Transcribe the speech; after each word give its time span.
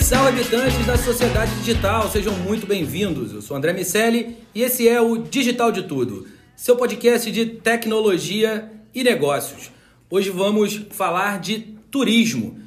Salve, 0.00 0.04
salve, 0.04 0.40
habitantes 0.40 0.86
da 0.86 0.96
sociedade 0.96 1.54
digital, 1.56 2.08
sejam 2.08 2.32
muito 2.34 2.66
bem-vindos. 2.66 3.32
Eu 3.32 3.42
sou 3.42 3.56
André 3.56 3.72
Miceli 3.72 4.36
e 4.54 4.62
esse 4.62 4.88
é 4.88 5.00
o 5.00 5.18
Digital 5.18 5.72
de 5.72 5.82
Tudo, 5.82 6.26
seu 6.56 6.76
podcast 6.76 7.30
de 7.30 7.46
tecnologia 7.46 8.70
e 8.94 9.02
negócios. 9.02 9.70
Hoje 10.10 10.30
vamos 10.30 10.86
falar 10.90 11.40
de 11.40 11.60
turismo 11.90 12.58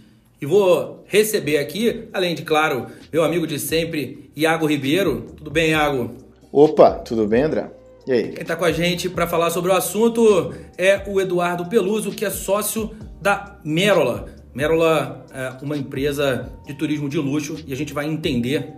e 0.42 0.46
vou 0.46 1.04
receber 1.08 1.58
aqui, 1.58 2.08
além 2.14 2.36
de, 2.36 2.44
claro, 2.44 2.88
meu 3.12 3.24
amigo 3.24 3.48
de 3.48 3.60
sempre, 3.60 4.30
Iago 4.36 4.66
Ribeiro. 4.66 5.28
Tudo 5.38 5.52
bem, 5.52 5.72
Iago? 5.72 6.12
Opa, 6.52 6.92
tudo 6.92 7.28
bem, 7.28 7.44
André? 7.44 7.72
E 8.08 8.12
aí? 8.12 8.24
Quem 8.30 8.42
está 8.42 8.56
com 8.56 8.66
a 8.66 8.72
gente 8.72 9.10
para 9.10 9.28
falar 9.28 9.52
sobre 9.52 9.72
o 9.72 9.76
assunto 9.76 10.54
é 10.78 11.04
o 11.08 11.20
Eduardo 11.22 11.66
Peluso, 11.66 12.12
que 12.12 12.26
é 12.26 12.30
sócio 12.30 12.92
da 13.22 13.58
Merola. 13.64 14.41
Merola 14.54 15.26
é 15.34 15.64
uma 15.64 15.78
empresa 15.78 16.52
de 16.66 16.74
turismo 16.74 17.08
de 17.08 17.18
luxo 17.18 17.64
e 17.66 17.72
a 17.72 17.76
gente 17.76 17.94
vai 17.94 18.06
entender 18.06 18.74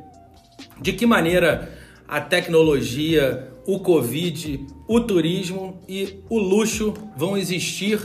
de 0.82 0.94
que 0.94 1.06
maneira 1.06 1.72
a 2.08 2.22
tecnologia, 2.22 3.52
o 3.66 3.80
Covid, 3.80 4.66
o 4.88 5.00
turismo 5.00 5.82
e 5.88 6.20
o 6.30 6.38
luxo 6.38 6.94
vão 7.18 7.38
existir 7.38 8.00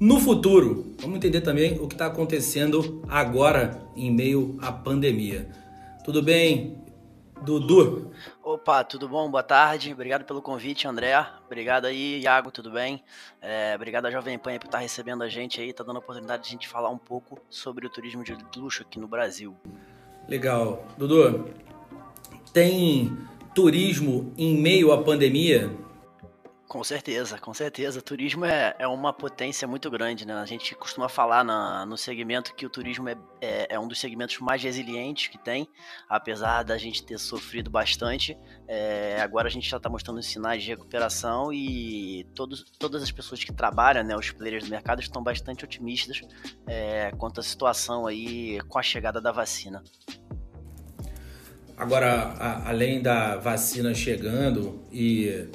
no 0.00 0.18
futuro. 0.18 0.94
Vamos 1.00 1.16
entender 1.16 1.40
também 1.40 1.78
o 1.80 1.86
que 1.86 1.94
está 1.94 2.06
acontecendo 2.06 3.02
agora 3.08 3.82
em 3.96 4.10
meio 4.10 4.56
à 4.60 4.72
pandemia. 4.72 5.48
Tudo 6.04 6.22
bem, 6.22 6.76
Dudu? 7.42 8.10
Opa, 8.42 8.84
tudo 8.84 9.08
bom? 9.08 9.30
Boa 9.30 9.42
tarde. 9.42 9.92
Obrigado 9.92 10.24
pelo 10.24 10.40
convite, 10.40 10.86
André. 10.86 11.12
Obrigado 11.44 11.86
aí, 11.86 12.20
Iago, 12.20 12.50
tudo 12.50 12.70
bem? 12.70 13.02
É, 13.40 13.72
obrigado 13.74 14.06
a 14.06 14.10
Jovem 14.10 14.38
Pan 14.38 14.58
por 14.58 14.66
estar 14.66 14.78
recebendo 14.78 15.22
a 15.22 15.28
gente 15.28 15.60
aí, 15.60 15.72
tá 15.72 15.84
dando 15.84 15.96
a 15.96 15.98
oportunidade 15.98 16.44
de 16.44 16.48
a 16.48 16.52
gente 16.52 16.68
falar 16.68 16.90
um 16.90 16.98
pouco 16.98 17.38
sobre 17.50 17.86
o 17.86 17.90
turismo 17.90 18.24
de 18.24 18.36
luxo 18.56 18.82
aqui 18.82 18.98
no 18.98 19.08
Brasil. 19.08 19.54
Legal. 20.28 20.86
Dudu, 20.96 21.50
tem 22.52 23.16
turismo 23.54 24.32
em 24.38 24.56
meio 24.56 24.92
à 24.92 25.02
pandemia? 25.02 25.70
Com 26.66 26.82
certeza, 26.82 27.38
com 27.38 27.52
certeza. 27.52 27.98
O 27.98 28.02
turismo 28.02 28.44
é, 28.44 28.74
é 28.78 28.88
uma 28.88 29.12
potência 29.12 29.68
muito 29.68 29.90
grande, 29.90 30.26
né? 30.26 30.34
A 30.34 30.46
gente 30.46 30.74
costuma 30.74 31.08
falar 31.08 31.44
na, 31.44 31.84
no 31.84 31.96
segmento 31.96 32.54
que 32.54 32.64
o 32.64 32.70
turismo 32.70 33.08
é, 33.08 33.16
é, 33.40 33.74
é, 33.74 33.78
um 33.78 33.86
dos 33.86 34.00
segmentos 34.00 34.38
mais 34.40 34.62
resilientes 34.62 35.28
que 35.28 35.36
tem, 35.36 35.68
apesar 36.08 36.62
da 36.62 36.78
gente 36.78 37.04
ter 37.04 37.18
sofrido 37.18 37.70
bastante. 37.70 38.36
É, 38.66 39.20
agora 39.20 39.46
a 39.46 39.50
gente 39.50 39.68
já 39.68 39.76
está 39.76 39.90
mostrando 39.90 40.22
sinais 40.22 40.62
de 40.62 40.70
recuperação 40.70 41.52
e 41.52 42.24
todos, 42.34 42.64
todas 42.78 43.02
as 43.02 43.12
pessoas 43.12 43.44
que 43.44 43.52
trabalham, 43.52 44.02
né, 44.02 44.16
os 44.16 44.30
players 44.30 44.64
do 44.64 44.70
mercado, 44.70 45.00
estão 45.00 45.22
bastante 45.22 45.64
otimistas 45.64 46.22
é, 46.66 47.12
quanto 47.18 47.40
à 47.40 47.42
situação 47.42 48.06
aí 48.06 48.58
com 48.68 48.78
a 48.78 48.82
chegada 48.82 49.20
da 49.20 49.30
vacina. 49.30 49.84
Agora, 51.76 52.34
a, 52.38 52.70
além 52.70 53.02
da 53.02 53.36
vacina 53.36 53.94
chegando 53.94 54.82
e 54.90 55.48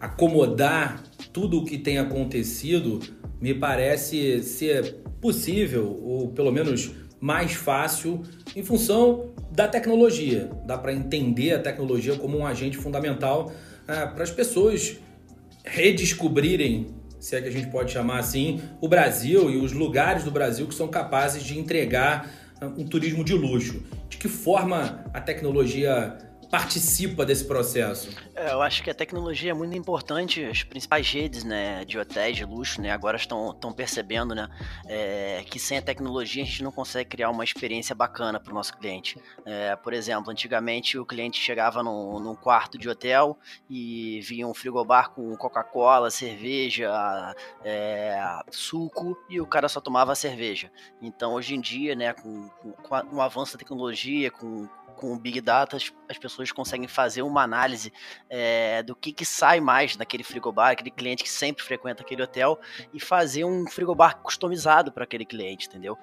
acomodar 0.00 1.02
tudo 1.32 1.58
o 1.58 1.64
que 1.64 1.78
tem 1.78 1.98
acontecido, 1.98 3.00
me 3.40 3.54
parece 3.54 4.42
ser 4.42 4.96
possível, 5.20 6.00
ou 6.02 6.28
pelo 6.28 6.52
menos 6.52 6.90
mais 7.20 7.52
fácil, 7.52 8.22
em 8.54 8.62
função 8.62 9.32
da 9.50 9.66
tecnologia. 9.66 10.50
Dá 10.64 10.78
para 10.78 10.92
entender 10.92 11.54
a 11.54 11.58
tecnologia 11.58 12.16
como 12.16 12.38
um 12.38 12.46
agente 12.46 12.76
fundamental 12.76 13.52
ah, 13.86 14.06
para 14.06 14.22
as 14.22 14.30
pessoas 14.30 14.98
redescobrirem, 15.64 16.88
se 17.18 17.34
é 17.34 17.40
que 17.40 17.48
a 17.48 17.52
gente 17.52 17.68
pode 17.68 17.90
chamar 17.90 18.18
assim, 18.18 18.60
o 18.80 18.88
Brasil 18.88 19.50
e 19.50 19.56
os 19.56 19.72
lugares 19.72 20.22
do 20.22 20.30
Brasil 20.30 20.66
que 20.66 20.74
são 20.74 20.88
capazes 20.88 21.42
de 21.42 21.58
entregar 21.58 22.30
ah, 22.60 22.66
um 22.66 22.84
turismo 22.84 23.24
de 23.24 23.34
luxo. 23.34 23.82
De 24.08 24.16
que 24.16 24.28
forma 24.28 25.04
a 25.12 25.20
tecnologia 25.20 26.16
participa 26.50 27.24
desse 27.24 27.44
processo? 27.44 28.10
É, 28.34 28.52
eu 28.52 28.62
acho 28.62 28.82
que 28.82 28.90
a 28.90 28.94
tecnologia 28.94 29.50
é 29.50 29.54
muito 29.54 29.76
importante. 29.76 30.44
As 30.44 30.62
principais 30.62 31.10
redes 31.10 31.44
né, 31.44 31.84
de 31.84 31.98
hotéis 31.98 32.36
de 32.36 32.44
luxo 32.44 32.80
né, 32.80 32.90
agora 32.90 33.16
estão, 33.16 33.50
estão 33.50 33.72
percebendo 33.72 34.34
né, 34.34 34.48
é, 34.86 35.44
que 35.48 35.58
sem 35.58 35.78
a 35.78 35.82
tecnologia 35.82 36.42
a 36.42 36.46
gente 36.46 36.62
não 36.62 36.72
consegue 36.72 37.10
criar 37.10 37.30
uma 37.30 37.44
experiência 37.44 37.94
bacana 37.94 38.40
para 38.40 38.50
o 38.50 38.54
nosso 38.54 38.76
cliente. 38.76 39.18
É, 39.44 39.76
por 39.76 39.92
exemplo, 39.92 40.30
antigamente 40.30 40.98
o 40.98 41.04
cliente 41.04 41.38
chegava 41.38 41.82
num, 41.82 42.18
num, 42.18 42.34
quarto 42.34 42.78
de 42.78 42.88
hotel 42.88 43.38
e 43.68 44.20
via 44.22 44.46
um 44.46 44.54
frigobar 44.54 45.10
com 45.10 45.36
Coca-Cola, 45.36 46.10
cerveja, 46.10 46.90
é, 47.64 48.18
suco 48.50 49.18
e 49.28 49.40
o 49.40 49.46
cara 49.46 49.68
só 49.68 49.80
tomava 49.80 50.14
cerveja. 50.14 50.70
Então 51.02 51.34
hoje 51.34 51.54
em 51.54 51.60
dia, 51.60 51.94
né, 51.94 52.12
com, 52.12 52.48
com, 52.48 52.72
com 52.72 53.16
o 53.16 53.20
avanço 53.20 53.52
da 53.52 53.58
tecnologia, 53.58 54.30
com, 54.30 54.68
com 54.98 55.12
o 55.12 55.18
Big 55.18 55.40
Data, 55.40 55.76
as, 55.76 55.92
as 56.08 56.18
pessoas 56.18 56.50
conseguem 56.50 56.88
fazer 56.88 57.22
uma 57.22 57.42
análise 57.42 57.92
é, 58.28 58.82
do 58.82 58.96
que, 58.96 59.12
que 59.12 59.24
sai 59.24 59.60
mais 59.60 59.96
naquele 59.96 60.24
frigobar, 60.24 60.72
aquele 60.72 60.90
cliente 60.90 61.22
que 61.22 61.30
sempre 61.30 61.62
frequenta 61.62 62.02
aquele 62.02 62.22
hotel, 62.22 62.58
e 62.92 62.98
fazer 62.98 63.44
um 63.44 63.64
frigobar 63.66 64.18
customizado 64.18 64.90
para 64.90 65.04
aquele 65.04 65.24
cliente, 65.24 65.68
entendeu? 65.68 65.96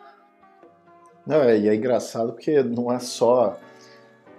Não, 1.28 1.42
é, 1.42 1.58
e 1.58 1.68
é 1.68 1.76
engraçado 1.76 2.32
porque 2.32 2.64
não 2.64 2.92
é 2.92 3.00
só 3.00 3.60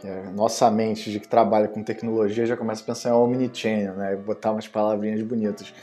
é, 0.03 0.31
nossa 0.31 0.71
mente 0.71 1.11
de 1.11 1.21
que 1.21 1.29
trabalha 1.29 1.69
com 1.69 1.83
tecnologia 1.83 2.47
já 2.47 2.57
começa 2.57 2.83
a 2.83 2.87
pensar 2.87 3.11
em 3.11 3.13
omnichannel, 3.13 3.95
né? 3.95 4.17
Botar 4.17 4.53
umas 4.53 4.69
palavrinhas 4.69 5.21
bonitas. 5.23 5.75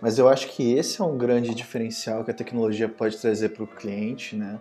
Mas 0.00 0.18
eu 0.18 0.28
acho 0.28 0.48
que 0.48 0.74
esse 0.74 1.00
é 1.00 1.04
um 1.04 1.18
grande 1.18 1.54
diferencial 1.54 2.24
que 2.24 2.30
a 2.30 2.34
tecnologia 2.34 2.88
pode 2.88 3.18
trazer 3.18 3.50
para 3.50 3.64
o 3.64 3.66
cliente, 3.66 4.36
né? 4.36 4.60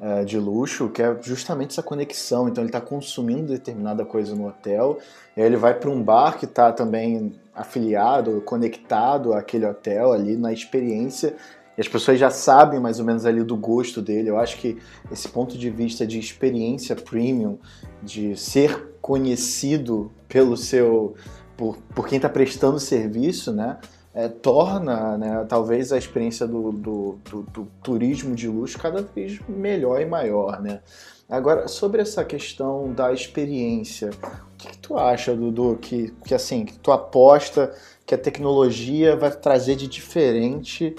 É, 0.00 0.24
de 0.24 0.38
luxo, 0.38 0.88
que 0.88 1.02
é 1.02 1.16
justamente 1.22 1.70
essa 1.70 1.82
conexão. 1.82 2.48
Então 2.48 2.62
ele 2.62 2.68
está 2.68 2.80
consumindo 2.80 3.52
determinada 3.52 4.04
coisa 4.04 4.34
no 4.34 4.48
hotel, 4.48 4.98
e 5.36 5.40
aí 5.40 5.46
ele 5.46 5.56
vai 5.56 5.74
para 5.74 5.90
um 5.90 6.02
bar 6.02 6.38
que 6.38 6.44
está 6.44 6.72
também 6.72 7.34
afiliado, 7.54 8.42
conectado 8.42 9.32
àquele 9.32 9.66
hotel 9.66 10.12
ali 10.12 10.36
na 10.36 10.52
experiência. 10.52 11.34
E 11.76 11.80
as 11.80 11.88
pessoas 11.88 12.18
já 12.18 12.30
sabem 12.30 12.80
mais 12.80 12.98
ou 12.98 13.04
menos 13.04 13.26
ali 13.26 13.42
do 13.42 13.56
gosto 13.56 14.00
dele. 14.00 14.30
Eu 14.30 14.38
acho 14.38 14.56
que 14.58 14.78
esse 15.12 15.28
ponto 15.28 15.58
de 15.58 15.68
vista 15.68 16.06
de 16.06 16.18
experiência 16.18 16.96
premium, 16.96 17.58
de 18.02 18.34
ser 18.36 18.96
conhecido 19.00 20.10
pelo 20.26 20.56
seu 20.56 21.14
por, 21.56 21.76
por 21.94 22.06
quem 22.06 22.16
está 22.16 22.28
prestando 22.28 22.78
serviço, 22.78 23.52
né? 23.52 23.78
É, 24.16 24.28
torna 24.28 25.18
né, 25.18 25.46
talvez 25.46 25.92
a 25.92 25.98
experiência 25.98 26.46
do, 26.46 26.72
do, 26.72 27.18
do, 27.30 27.42
do, 27.42 27.68
turismo 27.82 28.34
de 28.34 28.48
luxo 28.48 28.78
cada 28.78 29.02
vez 29.02 29.38
melhor 29.46 30.00
e 30.00 30.06
maior. 30.06 30.58
Né? 30.62 30.80
Agora, 31.28 31.68
sobre 31.68 32.00
essa 32.00 32.24
questão 32.24 32.94
da 32.94 33.12
experiência, 33.12 34.08
o 34.08 34.56
que, 34.56 34.68
que 34.68 34.78
tu 34.78 34.96
acha, 34.96 35.36
Dudu, 35.36 35.76
que, 35.76 36.14
que 36.24 36.34
assim, 36.34 36.64
que 36.64 36.78
tu 36.78 36.90
aposta 36.90 37.74
que 38.06 38.14
a 38.14 38.18
tecnologia 38.18 39.14
vai 39.14 39.30
trazer 39.30 39.76
de 39.76 39.86
diferente 39.86 40.96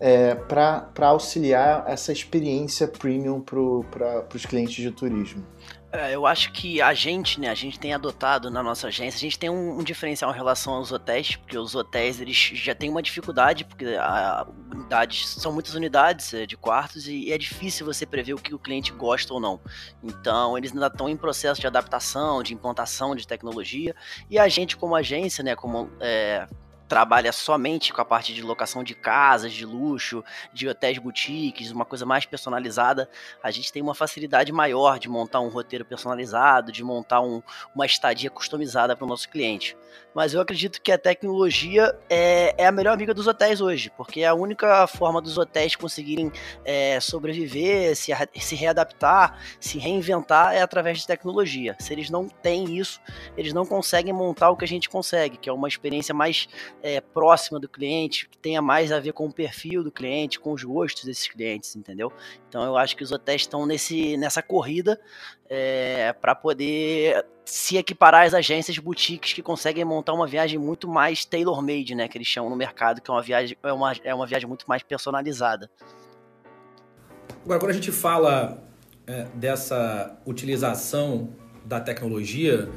é, 0.00 0.34
para 0.34 1.08
auxiliar 1.08 1.84
essa 1.86 2.10
experiência 2.10 2.88
premium 2.88 3.40
para 3.40 4.26
os 4.34 4.46
clientes 4.46 4.74
de 4.74 4.90
turismo? 4.90 5.46
É, 5.92 6.14
eu 6.14 6.24
acho 6.24 6.52
que 6.52 6.80
a 6.80 6.94
gente, 6.94 7.40
né, 7.40 7.48
a 7.48 7.54
gente 7.54 7.78
tem 7.78 7.92
adotado 7.92 8.48
na 8.48 8.62
nossa 8.62 8.86
agência, 8.86 9.18
a 9.18 9.20
gente 9.20 9.36
tem 9.36 9.50
um, 9.50 9.80
um, 9.80 9.82
diferencial 9.82 10.30
em 10.30 10.34
relação 10.34 10.74
aos 10.74 10.92
hotéis, 10.92 11.34
porque 11.34 11.58
os 11.58 11.74
hotéis 11.74 12.20
eles 12.20 12.36
já 12.36 12.76
têm 12.76 12.88
uma 12.88 13.02
dificuldade, 13.02 13.64
porque 13.64 13.86
a 13.98 14.46
unidades, 14.70 15.28
são 15.28 15.52
muitas 15.52 15.74
unidades 15.74 16.32
é, 16.32 16.46
de 16.46 16.56
quartos 16.56 17.08
e, 17.08 17.24
e, 17.24 17.32
é 17.32 17.38
difícil 17.38 17.84
você 17.84 18.06
prever 18.06 18.34
o 18.34 18.38
que 18.38 18.54
o 18.54 18.58
cliente 18.58 18.92
gosta 18.92 19.34
ou 19.34 19.40
não. 19.40 19.60
Então, 20.00 20.56
eles 20.56 20.72
ainda 20.72 20.86
estão 20.86 21.08
em 21.08 21.16
processo 21.16 21.60
de 21.60 21.66
adaptação, 21.66 22.40
de 22.40 22.54
implantação 22.54 23.16
de 23.16 23.26
tecnologia, 23.26 23.94
e 24.30 24.38
a 24.38 24.48
gente 24.48 24.76
como 24.76 24.94
agência, 24.94 25.42
né, 25.42 25.56
como 25.56 25.90
é, 25.98 26.46
trabalha 26.90 27.30
somente 27.30 27.92
com 27.92 28.00
a 28.00 28.04
parte 28.04 28.34
de 28.34 28.42
locação 28.42 28.82
de 28.82 28.96
casas, 28.96 29.52
de 29.52 29.64
luxo, 29.64 30.24
de 30.52 30.68
hotéis 30.68 30.98
boutiques, 30.98 31.70
uma 31.70 31.84
coisa 31.84 32.04
mais 32.04 32.26
personalizada, 32.26 33.08
a 33.40 33.48
gente 33.52 33.72
tem 33.72 33.80
uma 33.80 33.94
facilidade 33.94 34.50
maior 34.50 34.98
de 34.98 35.08
montar 35.08 35.38
um 35.38 35.48
roteiro 35.48 35.84
personalizado, 35.84 36.72
de 36.72 36.82
montar 36.82 37.20
um, 37.20 37.40
uma 37.72 37.86
estadia 37.86 38.28
customizada 38.28 38.96
para 38.96 39.04
o 39.04 39.08
nosso 39.08 39.28
cliente. 39.28 39.76
Mas 40.14 40.34
eu 40.34 40.40
acredito 40.40 40.80
que 40.80 40.90
a 40.90 40.98
tecnologia 40.98 41.96
é, 42.08 42.54
é, 42.58 42.66
a 42.66 42.72
melhor 42.72 42.94
amiga 42.94 43.14
dos 43.14 43.26
hotéis 43.26 43.60
hoje, 43.60 43.90
porque 43.96 44.20
é 44.20 44.26
a 44.26 44.34
única 44.34 44.86
forma 44.86 45.20
dos 45.20 45.38
hotéis 45.38 45.76
conseguirem 45.76 46.32
é, 46.64 46.98
sobreviver, 47.00 47.94
se, 47.96 48.12
se 48.40 48.54
readaptar, 48.54 49.38
se 49.60 49.78
reinventar 49.78 50.54
é 50.54 50.62
através 50.62 50.98
de 50.98 51.06
tecnologia. 51.06 51.76
Se 51.78 51.92
eles 51.92 52.10
não 52.10 52.28
têm 52.28 52.76
isso, 52.76 53.00
eles 53.36 53.52
não 53.52 53.64
conseguem 53.64 54.12
montar 54.12 54.50
o 54.50 54.56
que 54.56 54.64
a 54.64 54.68
gente 54.68 54.88
consegue, 54.88 55.36
que 55.36 55.48
é 55.48 55.52
uma 55.52 55.68
experiência 55.68 56.14
mais 56.14 56.48
é, 56.82 57.00
próxima 57.00 57.60
do 57.60 57.68
cliente, 57.68 58.28
que 58.28 58.38
tenha 58.38 58.60
mais 58.60 58.92
a 58.92 58.98
ver 58.98 59.12
com 59.12 59.26
o 59.26 59.32
perfil 59.32 59.84
do 59.84 59.92
cliente, 59.92 60.40
com 60.40 60.52
os 60.52 60.64
gostos 60.64 61.04
desses 61.04 61.28
clientes, 61.28 61.76
entendeu? 61.76 62.12
Então 62.48 62.62
eu 62.62 62.76
acho 62.76 62.96
que 62.96 63.04
os 63.04 63.12
hotéis 63.12 63.42
estão 63.42 63.66
nesse, 63.66 64.16
nessa 64.16 64.42
corrida 64.42 65.00
é, 65.48 66.12
para 66.20 66.34
poder 66.34 67.26
se 67.50 67.76
equiparar 67.76 68.26
às 68.26 68.32
agências 68.32 68.78
boutiques 68.78 69.32
que 69.32 69.42
conseguem 69.42 69.84
montar 69.84 70.12
uma 70.12 70.26
viagem 70.26 70.56
muito 70.56 70.88
mais 70.88 71.24
tailor-made, 71.24 71.96
né? 71.96 72.06
Que 72.06 72.16
eles 72.16 72.28
chamam 72.28 72.48
no 72.48 72.54
mercado, 72.54 73.00
que 73.00 73.10
é 73.10 73.14
uma 73.14 73.22
viagem, 73.22 73.56
é 73.60 73.72
uma, 73.72 73.92
é 74.04 74.14
uma 74.14 74.26
viagem 74.26 74.46
muito 74.46 74.66
mais 74.68 74.84
personalizada. 74.84 75.68
Agora, 77.44 77.58
quando 77.58 77.70
a 77.70 77.74
gente 77.74 77.90
fala 77.90 78.62
é, 79.04 79.24
dessa 79.34 80.16
utilização 80.24 81.30
da 81.64 81.80
tecnologia, 81.80 82.68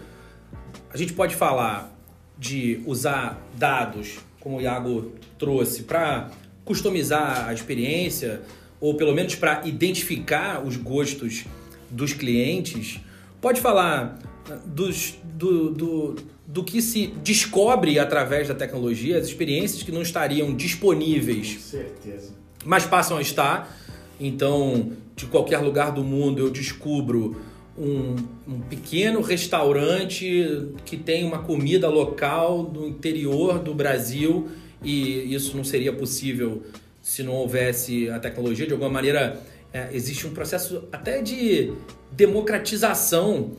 a 0.92 0.98
gente 0.98 1.14
pode 1.14 1.36
falar 1.36 1.96
de 2.36 2.82
usar 2.88 3.40
dados, 3.54 4.18
como 4.40 4.58
o 4.58 4.62
Iago 4.62 5.14
trouxe, 5.38 5.84
para 5.84 6.32
customizar 6.66 7.48
a 7.48 7.54
experiência, 7.54 8.42
ou 8.82 8.96
pelo 8.98 9.14
menos 9.14 9.36
para 9.36 9.62
identificar 9.68 10.66
os 10.66 10.78
gostos 10.78 11.46
dos 11.92 12.12
clientes. 12.12 13.00
Pode 13.40 13.62
falar 13.62 14.18
dos, 14.66 15.16
do, 15.24 15.70
do, 15.72 16.16
do 16.46 16.64
que 16.64 16.82
se 16.82 17.08
descobre 17.24 17.98
através 18.00 18.48
da 18.48 18.56
tecnologia, 18.56 19.18
as 19.18 19.28
experiências 19.28 19.84
que 19.84 19.92
não 19.92 20.02
estariam 20.02 20.54
disponíveis. 20.56 21.54
Com 21.54 21.60
certeza. 21.60 22.34
Mas 22.66 22.86
passam 22.86 23.18
a 23.18 23.22
estar. 23.22 23.78
Então, 24.20 24.92
de 25.16 25.26
qualquer 25.26 25.60
lugar 25.60 25.92
do 25.92 26.04
mundo 26.04 26.40
eu 26.40 26.50
descubro 26.50 27.42
um, 27.78 28.16
um, 28.48 28.60
pequeno 28.70 29.22
restaurante 29.22 30.68
que 30.86 30.96
tem 30.96 31.26
uma 31.26 31.40
comida 31.40 31.90
local 31.90 32.64
do 32.64 32.88
interior 32.88 33.60
do 33.60 33.74
Brasil 33.74 34.50
e 34.84 35.34
isso 35.34 35.58
não 35.58 35.64
seria 35.64 35.92
possível 35.92 36.62
se 37.02 37.24
não 37.24 37.34
houvesse 37.34 38.10
a 38.10 38.20
tecnologia. 38.20 38.68
De 38.68 38.74
alguma 38.74 38.92
maneira, 38.92 39.42
é, 39.74 39.90
existe 39.92 40.28
um 40.28 40.32
processo 40.32 40.88
até 40.92 41.22
de 41.22 41.74
democratização 42.12 43.54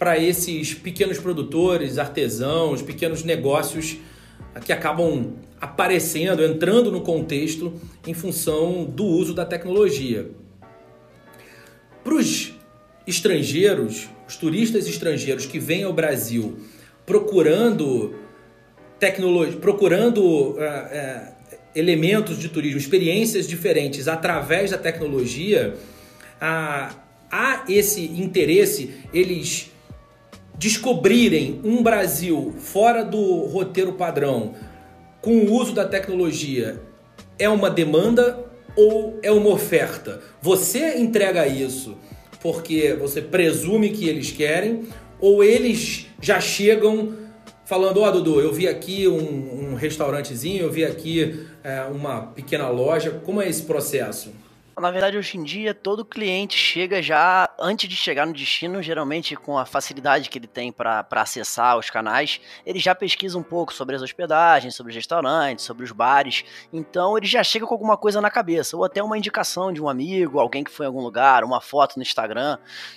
para 0.00 0.18
esses 0.18 0.72
pequenos 0.72 1.18
produtores, 1.18 1.98
artesãos, 1.98 2.80
pequenos 2.80 3.22
negócios 3.22 3.98
que 4.64 4.72
acabam 4.72 5.34
aparecendo, 5.60 6.42
entrando 6.42 6.90
no 6.90 7.02
contexto 7.02 7.78
em 8.06 8.14
função 8.14 8.86
do 8.86 9.04
uso 9.04 9.34
da 9.34 9.44
tecnologia. 9.44 10.30
Para 12.02 12.14
os 12.14 12.54
estrangeiros, 13.06 14.08
os 14.26 14.36
turistas 14.36 14.88
estrangeiros 14.88 15.44
que 15.44 15.58
vêm 15.58 15.82
ao 15.82 15.92
Brasil 15.92 16.58
procurando 17.04 18.14
tecnologia, 18.98 19.58
procurando 19.58 20.22
uh, 20.22 20.52
uh, 20.54 21.34
elementos 21.74 22.38
de 22.38 22.48
turismo, 22.48 22.78
experiências 22.78 23.46
diferentes 23.46 24.08
através 24.08 24.70
da 24.70 24.78
tecnologia, 24.78 25.74
uh, 26.36 26.96
há 27.30 27.64
esse 27.68 28.02
interesse, 28.02 28.94
eles 29.12 29.70
descobrirem 30.60 31.58
um 31.64 31.82
Brasil 31.82 32.52
fora 32.58 33.02
do 33.02 33.46
roteiro 33.46 33.94
padrão 33.94 34.52
com 35.22 35.38
o 35.38 35.54
uso 35.54 35.72
da 35.72 35.86
tecnologia 35.86 36.82
é 37.38 37.48
uma 37.48 37.70
demanda 37.70 38.44
ou 38.76 39.18
é 39.22 39.32
uma 39.32 39.48
oferta? 39.48 40.20
Você 40.42 40.98
entrega 40.98 41.46
isso 41.48 41.96
porque 42.42 42.94
você 43.00 43.22
presume 43.22 43.88
que 43.88 44.06
eles 44.06 44.32
querem, 44.32 44.86
ou 45.18 45.42
eles 45.42 46.08
já 46.20 46.38
chegam 46.38 47.14
falando: 47.64 48.00
Ó, 48.00 48.08
oh, 48.08 48.12
Dudu, 48.12 48.40
eu 48.40 48.52
vi 48.52 48.68
aqui 48.68 49.08
um, 49.08 49.70
um 49.70 49.74
restaurantezinho, 49.74 50.64
eu 50.64 50.70
vi 50.70 50.84
aqui 50.84 51.46
é, 51.64 51.84
uma 51.84 52.20
pequena 52.20 52.68
loja. 52.68 53.10
Como 53.24 53.40
é 53.40 53.48
esse 53.48 53.62
processo? 53.62 54.30
Na 54.80 54.90
verdade, 54.90 55.18
hoje 55.18 55.36
em 55.36 55.42
dia, 55.42 55.74
todo 55.74 56.06
cliente 56.06 56.56
chega 56.56 57.02
já, 57.02 57.50
antes 57.58 57.86
de 57.86 57.94
chegar 57.94 58.26
no 58.26 58.32
destino, 58.32 58.82
geralmente 58.82 59.36
com 59.36 59.58
a 59.58 59.66
facilidade 59.66 60.30
que 60.30 60.38
ele 60.38 60.46
tem 60.46 60.72
para 60.72 61.06
acessar 61.16 61.76
os 61.76 61.90
canais, 61.90 62.40
ele 62.64 62.78
já 62.78 62.94
pesquisa 62.94 63.36
um 63.36 63.42
pouco 63.42 63.74
sobre 63.74 63.94
as 63.94 64.00
hospedagens, 64.00 64.74
sobre 64.74 64.90
os 64.90 64.96
restaurantes, 64.96 65.66
sobre 65.66 65.84
os 65.84 65.92
bares. 65.92 66.46
Então, 66.72 67.18
ele 67.18 67.26
já 67.26 67.44
chega 67.44 67.66
com 67.66 67.74
alguma 67.74 67.98
coisa 67.98 68.22
na 68.22 68.30
cabeça, 68.30 68.74
ou 68.74 68.82
até 68.82 69.02
uma 69.02 69.18
indicação 69.18 69.70
de 69.70 69.82
um 69.82 69.88
amigo, 69.88 70.40
alguém 70.40 70.64
que 70.64 70.70
foi 70.70 70.86
em 70.86 70.88
algum 70.88 71.02
lugar, 71.02 71.44
uma 71.44 71.60
foto 71.60 71.96
no 71.96 72.02
Instagram. 72.02 72.56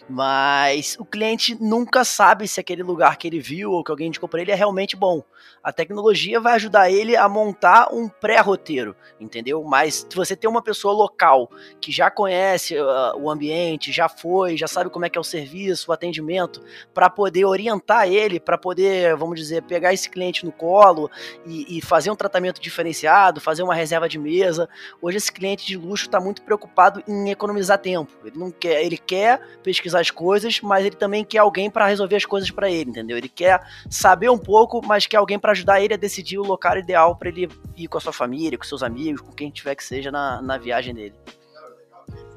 Mas 0.09 0.95
o 0.97 1.03
cliente 1.03 1.61
nunca 1.61 2.05
sabe 2.05 2.47
se 2.47 2.61
aquele 2.61 2.81
lugar 2.81 3.17
que 3.17 3.27
ele 3.27 3.41
viu 3.41 3.71
ou 3.71 3.83
que 3.83 3.91
alguém 3.91 4.07
indicou 4.07 4.29
para 4.29 4.41
ele 4.41 4.51
é 4.51 4.55
realmente 4.55 4.95
bom. 4.95 5.21
A 5.61 5.73
tecnologia 5.73 6.39
vai 6.39 6.53
ajudar 6.53 6.89
ele 6.89 7.17
a 7.17 7.27
montar 7.27 7.93
um 7.93 8.07
pré-roteiro, 8.07 8.95
entendeu? 9.19 9.61
Mas 9.65 10.07
se 10.09 10.15
você 10.15 10.33
tem 10.33 10.49
uma 10.49 10.61
pessoa 10.61 10.93
local 10.93 11.49
que 11.79 11.91
já 11.91 12.09
conhece 12.09 12.75
uh, 12.77 13.17
o 13.17 13.29
ambiente, 13.29 13.91
já 13.91 14.07
foi, 14.07 14.57
já 14.57 14.67
sabe 14.67 14.89
como 14.89 15.05
é 15.05 15.09
que 15.09 15.17
é 15.17 15.21
o 15.21 15.23
serviço, 15.23 15.89
o 15.89 15.93
atendimento, 15.93 16.61
para 16.93 17.09
poder 17.09 17.45
orientar 17.45 18.07
ele, 18.07 18.39
para 18.39 18.57
poder, 18.57 19.15
vamos 19.15 19.39
dizer, 19.39 19.63
pegar 19.63 19.93
esse 19.93 20.09
cliente 20.09 20.45
no 20.45 20.51
colo 20.51 21.09
e, 21.45 21.77
e, 21.77 21.81
fazer 21.81 22.11
um 22.11 22.15
tratamento 22.15 22.61
diferenciado, 22.61 23.41
fazer 23.41 23.63
uma 23.63 23.75
reserva 23.75 24.07
de 24.07 24.17
mesa. 24.17 24.69
Hoje 25.01 25.17
esse 25.17 25.31
cliente 25.31 25.65
de 25.65 25.77
luxo 25.77 26.05
está 26.05 26.19
muito 26.19 26.41
preocupado 26.41 27.03
em 27.07 27.31
economizar 27.31 27.77
tempo. 27.77 28.11
Ele 28.23 28.37
não 28.37 28.51
quer, 28.51 28.83
ele 28.83 28.97
quer 28.97 29.39
pesquisar 29.63 29.99
as 29.99 30.11
coisas, 30.11 30.61
mas 30.61 30.85
ele 30.85 30.95
também 30.95 31.23
quer 31.23 31.39
alguém 31.39 31.69
para 31.69 31.87
resolver 31.87 32.15
as 32.15 32.25
coisas 32.25 32.49
para 32.51 32.69
ele, 32.69 32.89
entendeu? 32.91 33.17
Ele 33.17 33.29
quer 33.29 33.61
saber 33.89 34.29
um 34.29 34.37
pouco, 34.37 34.81
mas 34.85 35.05
quer 35.05 35.17
alguém 35.17 35.39
para 35.39 35.51
ajudar 35.51 35.81
ele 35.81 35.93
a 35.93 35.97
decidir 35.97 36.37
o 36.37 36.43
local 36.43 36.77
ideal 36.77 37.15
para 37.15 37.29
ele 37.29 37.49
ir 37.75 37.87
com 37.87 37.97
a 37.97 38.01
sua 38.01 38.13
família, 38.13 38.57
com 38.57 38.63
seus 38.63 38.83
amigos, 38.83 39.21
com 39.21 39.31
quem 39.31 39.49
tiver 39.49 39.75
que 39.75 39.83
seja 39.83 40.11
na, 40.11 40.41
na 40.41 40.57
viagem 40.57 40.93
dele. 40.93 41.15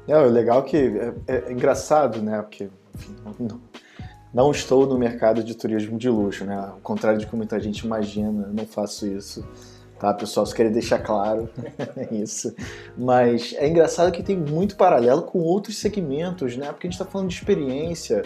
É, 0.07 0.17
o 0.17 0.29
legal 0.29 0.59
é 0.59 0.61
que 0.63 0.77
é, 0.77 1.13
é, 1.27 1.51
engraçado, 1.51 2.21
né? 2.21 2.41
Porque 2.41 2.69
enfim, 2.95 3.15
não, 3.39 3.61
não, 4.33 4.51
estou 4.51 4.85
no 4.85 4.97
mercado 4.97 5.43
de 5.43 5.53
turismo 5.53 5.97
de 5.97 6.09
luxo, 6.09 6.45
né? 6.45 6.55
Ao 6.55 6.79
contrário 6.81 7.19
de 7.19 7.25
como 7.25 7.37
muita 7.37 7.59
gente 7.59 7.79
imagina, 7.79 8.49
não 8.53 8.65
faço 8.65 9.05
isso. 9.05 9.45
Tá, 9.99 10.13
pessoal? 10.13 10.45
Só 10.45 10.55
queria 10.55 10.71
deixar 10.71 10.99
claro 10.99 11.49
isso. 12.11 12.55
Mas 12.95 13.53
é 13.57 13.67
engraçado 13.67 14.11
que 14.11 14.21
tem 14.21 14.37
muito 14.37 14.75
paralelo 14.75 15.23
com 15.23 15.39
outros 15.39 15.77
segmentos, 15.77 16.55
né? 16.55 16.67
Porque 16.67 16.87
a 16.87 16.89
gente 16.89 16.99
está 16.99 17.05
falando 17.05 17.29
de 17.29 17.35
experiência. 17.35 18.23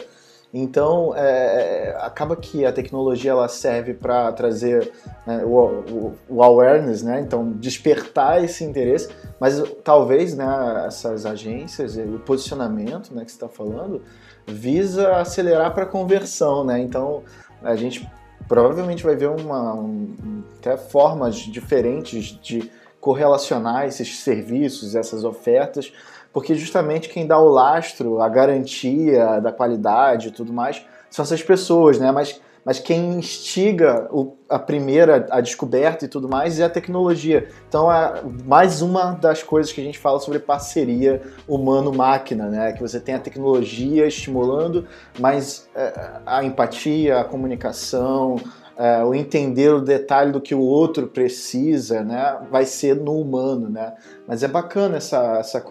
Então, 0.53 1.13
é, 1.15 1.96
acaba 2.00 2.36
que 2.36 2.65
a 2.65 2.74
tecnologia 2.74 3.31
ela 3.31 3.48
serve 3.48 3.93
para 3.93 4.31
trazer 4.34 4.91
né, 5.25 5.43
o, 5.46 5.50
o, 5.50 6.13
o, 6.27 6.43
awareness, 6.43 7.01
né? 7.03 7.22
Então, 7.22 7.51
despertar 7.51 8.43
esse 8.43 8.63
interesse, 8.65 9.08
mas 9.39 9.63
talvez 9.81 10.36
né, 10.36 10.84
essas 10.86 11.25
agências 11.25 11.96
o 11.96 12.20
posicionamento 12.20 13.15
né, 13.15 13.24
que 13.24 13.31
você 13.31 13.38
está 13.38 13.48
falando 13.48 14.01
visa 14.46 15.15
acelerar 15.15 15.74
para 15.74 15.86
conversão, 15.86 16.65
né? 16.65 16.81
Então, 16.81 17.24
a 17.63 17.75
gente 17.75 18.10
provavelmente 18.48 19.03
vai 19.03 19.15
ver 19.15 19.29
uma, 19.29 19.74
um, 19.74 20.43
até 20.58 20.75
formas 20.75 21.36
diferentes 21.36 22.38
de 22.41 22.70
correlacionar 23.00 23.86
esses 23.86 24.20
serviços, 24.20 24.96
essas 24.96 25.24
ofertas, 25.24 25.93
porque 26.34 26.56
justamente 26.56 27.10
quem 27.10 27.28
dá 27.28 27.38
o 27.38 27.50
lastro, 27.50 28.22
a 28.22 28.30
garantia 28.30 29.40
da 29.40 29.52
qualidade 29.52 30.30
e 30.30 30.32
tudo 30.32 30.54
mais, 30.54 30.86
são 31.10 31.24
essas 31.24 31.44
pessoas, 31.44 32.00
né? 32.00 32.12
Mas, 32.12 32.40
mas 32.64 32.80
quem 32.80 33.16
instiga 33.16 34.08
o, 34.12 34.38
a 34.50 34.58
primeira, 34.58 35.28
a 35.30 35.42
descoberta 35.42 36.06
e 36.06 36.08
tudo 36.08 36.30
mais 36.30 36.60
é 36.60 36.64
a 36.64 36.70
tecnologia. 36.70 37.50
Então 37.68 37.92
é 37.92 38.22
mais 38.46 38.82
uma 38.82 39.12
das 39.12 39.44
coisas 39.44 39.74
que 39.74 39.82
a 39.82 39.84
gente 39.84 40.00
fala 40.00 40.20
sobre 40.20 40.40
parceria 40.40 41.22
humano-máquina, 41.48 42.48
né? 42.48 42.72
Que 42.72 42.82
você 42.82 43.00
tem 43.00 43.16
a 43.16 43.20
tecnologia 43.20 44.08
estimulando, 44.08 44.88
mas 45.20 45.70
é, 45.76 45.94
a 46.26 46.44
empatia, 46.44 47.20
a 47.20 47.24
comunicação, 47.26 48.38
é, 48.82 49.04
o 49.04 49.14
entender 49.14 49.70
o 49.70 49.80
detalhe 49.80 50.32
do 50.32 50.42
que 50.42 50.56
o 50.56 50.60
outro 50.60 51.06
precisa, 51.06 52.04
né, 52.04 52.40
vai 52.50 52.66
ser 52.66 52.96
no 52.96 53.20
humano, 53.20 53.70
né? 53.70 53.94
Mas 54.28 54.42
é 54.42 54.48
bacana 54.48 54.98
essa, 54.98 55.38
essa, 55.38 55.62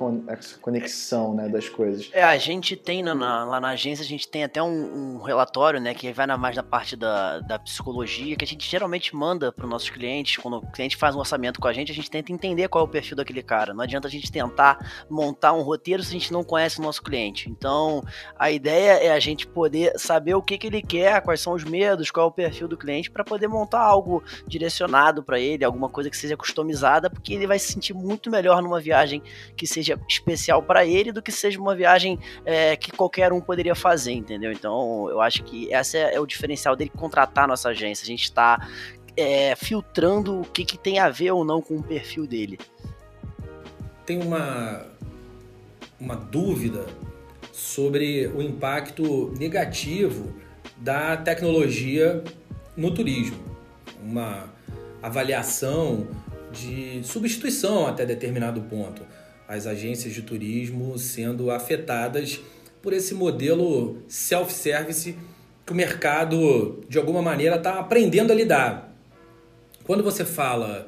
conexão, 0.61 1.35
né, 1.35 1.49
das 1.49 1.69
coisas. 1.69 2.09
É, 2.13 2.23
a 2.23 2.37
gente 2.37 2.77
tem 2.77 3.03
na, 3.03 3.15
lá 3.45 3.61
na 3.61 3.71
agência, 3.71 4.05
a 4.05 4.07
gente 4.07 4.29
tem 4.29 4.45
até 4.45 4.63
um, 4.63 5.17
um 5.17 5.23
relatório, 5.23 5.81
né, 5.81 5.95
que 5.95 6.13
vai 6.13 6.27
na, 6.27 6.37
mais 6.37 6.55
na 6.55 6.63
parte 6.63 6.95
da, 6.95 7.41
da 7.41 7.59
psicologia, 7.59 8.37
que 8.37 8.45
a 8.45 8.47
gente 8.47 8.69
geralmente 8.69 9.17
manda 9.17 9.51
para 9.51 9.65
os 9.65 9.71
nossos 9.71 9.89
clientes, 9.89 10.37
quando 10.37 10.59
o 10.59 10.71
cliente 10.71 10.97
faz 10.97 11.17
um 11.17 11.21
orçamento 11.21 11.59
com 11.59 11.67
a 11.67 11.73
gente, 11.73 11.91
a 11.91 11.95
gente 11.95 12.11
tenta 12.11 12.31
entender 12.31 12.69
qual 12.69 12.85
é 12.85 12.89
o 12.89 12.91
perfil 12.91 13.17
daquele 13.17 13.43
cara. 13.43 13.73
Não 13.73 13.83
adianta 13.83 14.07
a 14.07 14.11
gente 14.11 14.31
tentar 14.31 15.05
montar 15.09 15.53
um 15.53 15.63
roteiro 15.63 16.03
se 16.03 16.11
a 16.11 16.13
gente 16.13 16.33
não 16.33 16.45
conhece 16.45 16.79
o 16.79 16.83
nosso 16.83 17.03
cliente. 17.03 17.49
Então, 17.49 18.05
a 18.39 18.51
ideia 18.51 18.93
é 19.03 19.11
a 19.11 19.19
gente 19.19 19.47
poder 19.47 19.99
saber 19.99 20.35
o 20.35 20.43
que, 20.43 20.59
que 20.59 20.67
ele 20.67 20.83
quer, 20.83 21.23
quais 21.23 21.41
são 21.41 21.55
os 21.55 21.65
medos, 21.65 22.11
qual 22.11 22.27
é 22.27 22.29
o 22.29 22.33
perfil 22.33 22.69
do 22.69 22.77
cliente, 22.77 23.00
para 23.09 23.25
poder 23.25 23.49
montar 23.49 23.81
algo 23.81 24.23
direcionado 24.47 25.23
para 25.23 25.39
ele, 25.39 25.65
alguma 25.65 25.89
coisa 25.89 26.11
que 26.11 26.17
seja 26.17 26.37
customizada, 26.37 27.09
porque 27.09 27.33
ele 27.33 27.47
vai 27.47 27.59
se 27.59 27.73
sentir 27.73 27.95
muito 27.95 28.29
melhor 28.31 28.51
melhor 28.51 28.63
numa 28.63 28.81
viagem 28.81 29.23
que 29.57 29.67
seja 29.67 29.99
especial 30.09 30.63
para 30.63 30.85
ele 30.85 31.13
do 31.13 31.23
que 31.23 31.31
seja 31.31 31.61
uma 31.61 31.75
viagem 31.75 32.19
é, 32.45 32.77
que 32.77 32.91
qualquer 32.91 33.33
um 33.33 33.41
poderia 33.41 33.75
fazer, 33.75 34.13
entendeu? 34.13 34.51
Então, 34.51 35.09
eu 35.09 35.21
acho 35.21 35.45
que 35.45 35.73
esse 35.73 35.97
é, 35.97 36.15
é 36.15 36.21
o 36.21 36.27
diferencial 36.27 36.75
dele 36.75 36.91
contratar 36.91 37.45
a 37.45 37.47
nossa 37.47 37.69
agência. 37.69 38.03
A 38.03 38.07
gente 38.07 38.25
está 38.25 38.69
é, 39.17 39.55
filtrando 39.55 40.41
o 40.41 40.45
que, 40.45 40.65
que 40.65 40.77
tem 40.77 40.99
a 40.99 41.09
ver 41.09 41.31
ou 41.33 41.45
não 41.45 41.63
com 41.63 41.77
o 41.77 41.83
perfil 41.83 42.27
dele. 42.27 42.59
Tem 44.05 44.21
uma, 44.21 44.87
uma 46.01 46.17
dúvida 46.17 46.87
sobre 47.53 48.27
o 48.29 48.43
impacto 48.43 49.33
negativo 49.39 50.35
da 50.77 51.17
tecnologia 51.17 52.25
no 52.77 52.93
turismo. 52.93 53.39
Uma 54.03 54.53
avaliação 55.03 56.07
de 56.53 57.01
substituição 57.05 57.87
até 57.87 58.05
determinado 58.05 58.61
ponto. 58.63 59.03
As 59.49 59.67
agências 59.67 60.15
de 60.15 60.23
turismo 60.23 60.99
sendo 60.99 61.51
afetadas 61.51 62.41
por 62.83 62.93
esse 62.93 63.15
modelo 63.15 64.03
self-service 64.09 65.17
que 65.67 65.73
o 65.73 65.77
mercado, 65.77 66.85
de 66.89 66.99
alguma 66.99 67.23
maneira, 67.23 67.57
está 67.57 67.79
aprendendo 67.79 68.33
a 68.33 68.35
lidar. 68.35 68.93
Quando 69.85 70.03
você 70.03 70.25
fala 70.25 70.87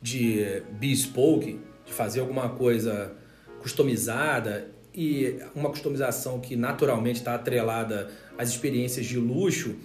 de 0.00 0.62
bespoke, 0.72 1.58
de 1.84 1.92
fazer 1.92 2.20
alguma 2.20 2.48
coisa 2.50 3.12
customizada 3.60 4.68
e 4.94 5.38
uma 5.54 5.68
customização 5.68 6.40
que 6.40 6.56
naturalmente 6.56 7.16
está 7.16 7.34
atrelada 7.34 8.08
às 8.38 8.48
experiências 8.48 9.06
de 9.06 9.18
luxo, 9.18 9.76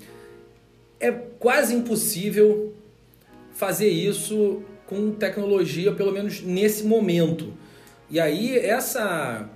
é 1.02 1.12
quase 1.12 1.74
impossível 1.74 2.74
fazer 3.54 3.90
isso 3.90 4.62
com 4.86 5.12
tecnologia, 5.12 5.92
pelo 5.92 6.12
menos 6.12 6.42
nesse 6.42 6.84
momento. 6.84 7.54
E 8.10 8.20
aí 8.20 8.58
essa, 8.58 9.50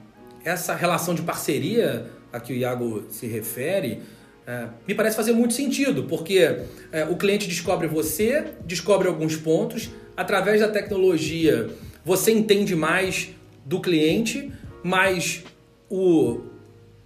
essa 0.43 0.73
relação 0.73 1.13
de 1.13 1.21
parceria 1.21 2.09
a 2.33 2.39
que 2.39 2.51
o 2.51 2.55
Iago 2.55 3.05
se 3.09 3.27
refere, 3.27 4.01
é, 4.45 4.67
me 4.87 4.93
parece 4.93 5.15
fazer 5.15 5.31
muito 5.31 5.53
sentido, 5.53 6.03
porque 6.03 6.59
é, 6.91 7.05
o 7.05 7.15
cliente 7.15 7.47
descobre 7.47 7.87
você, 7.87 8.53
descobre 8.65 9.07
alguns 9.07 9.35
pontos, 9.35 9.89
através 10.17 10.61
da 10.61 10.67
tecnologia 10.67 11.69
você 12.03 12.31
entende 12.31 12.75
mais 12.75 13.29
do 13.65 13.79
cliente, 13.81 14.51
mas 14.83 15.43
o, 15.89 16.41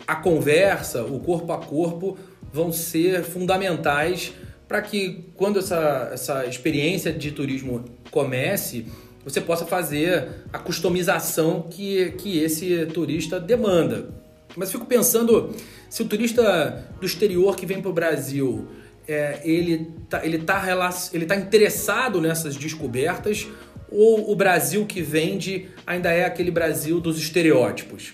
a 0.06 0.16
conversa, 0.16 1.04
o 1.04 1.20
corpo 1.20 1.52
a 1.54 1.58
corpo 1.58 2.18
vão 2.52 2.72
ser 2.72 3.24
fundamentais 3.24 4.34
para 4.68 4.82
que 4.82 5.26
quando 5.36 5.60
essa, 5.60 6.10
essa 6.14 6.46
experiência 6.46 7.12
de 7.12 7.32
turismo 7.32 7.86
comece, 8.12 8.86
você 9.24 9.42
possa 9.42 9.66
fazer 9.66 10.28
a 10.54 10.60
customização 10.60 11.64
que, 11.70 12.12
que 12.12 12.40
esse 12.40 12.86
turista 12.88 13.40
demanda. 13.40 14.10
Mas 14.56 14.72
fico 14.72 14.86
pensando, 14.86 15.56
se 15.90 16.02
o 16.02 16.06
turista 16.06 16.86
do 17.00 17.06
exterior 17.06 17.56
que 17.56 17.66
vem 17.66 17.82
para 17.82 17.90
o 17.90 17.94
Brasil, 17.94 18.68
é, 19.08 19.42
ele 19.44 19.88
está 20.04 20.26
ele 20.26 20.38
tá, 20.40 20.84
ele 21.14 21.26
tá 21.26 21.36
interessado 21.36 22.22
nessas 22.22 22.56
descobertas 22.56 23.48
ou 23.92 24.32
o 24.32 24.36
Brasil 24.36 24.86
que 24.86 25.02
vende 25.02 25.68
ainda 25.86 26.12
é 26.12 26.26
aquele 26.26 26.52
Brasil 26.52 27.00
dos 27.00 27.18
estereótipos? 27.18 28.14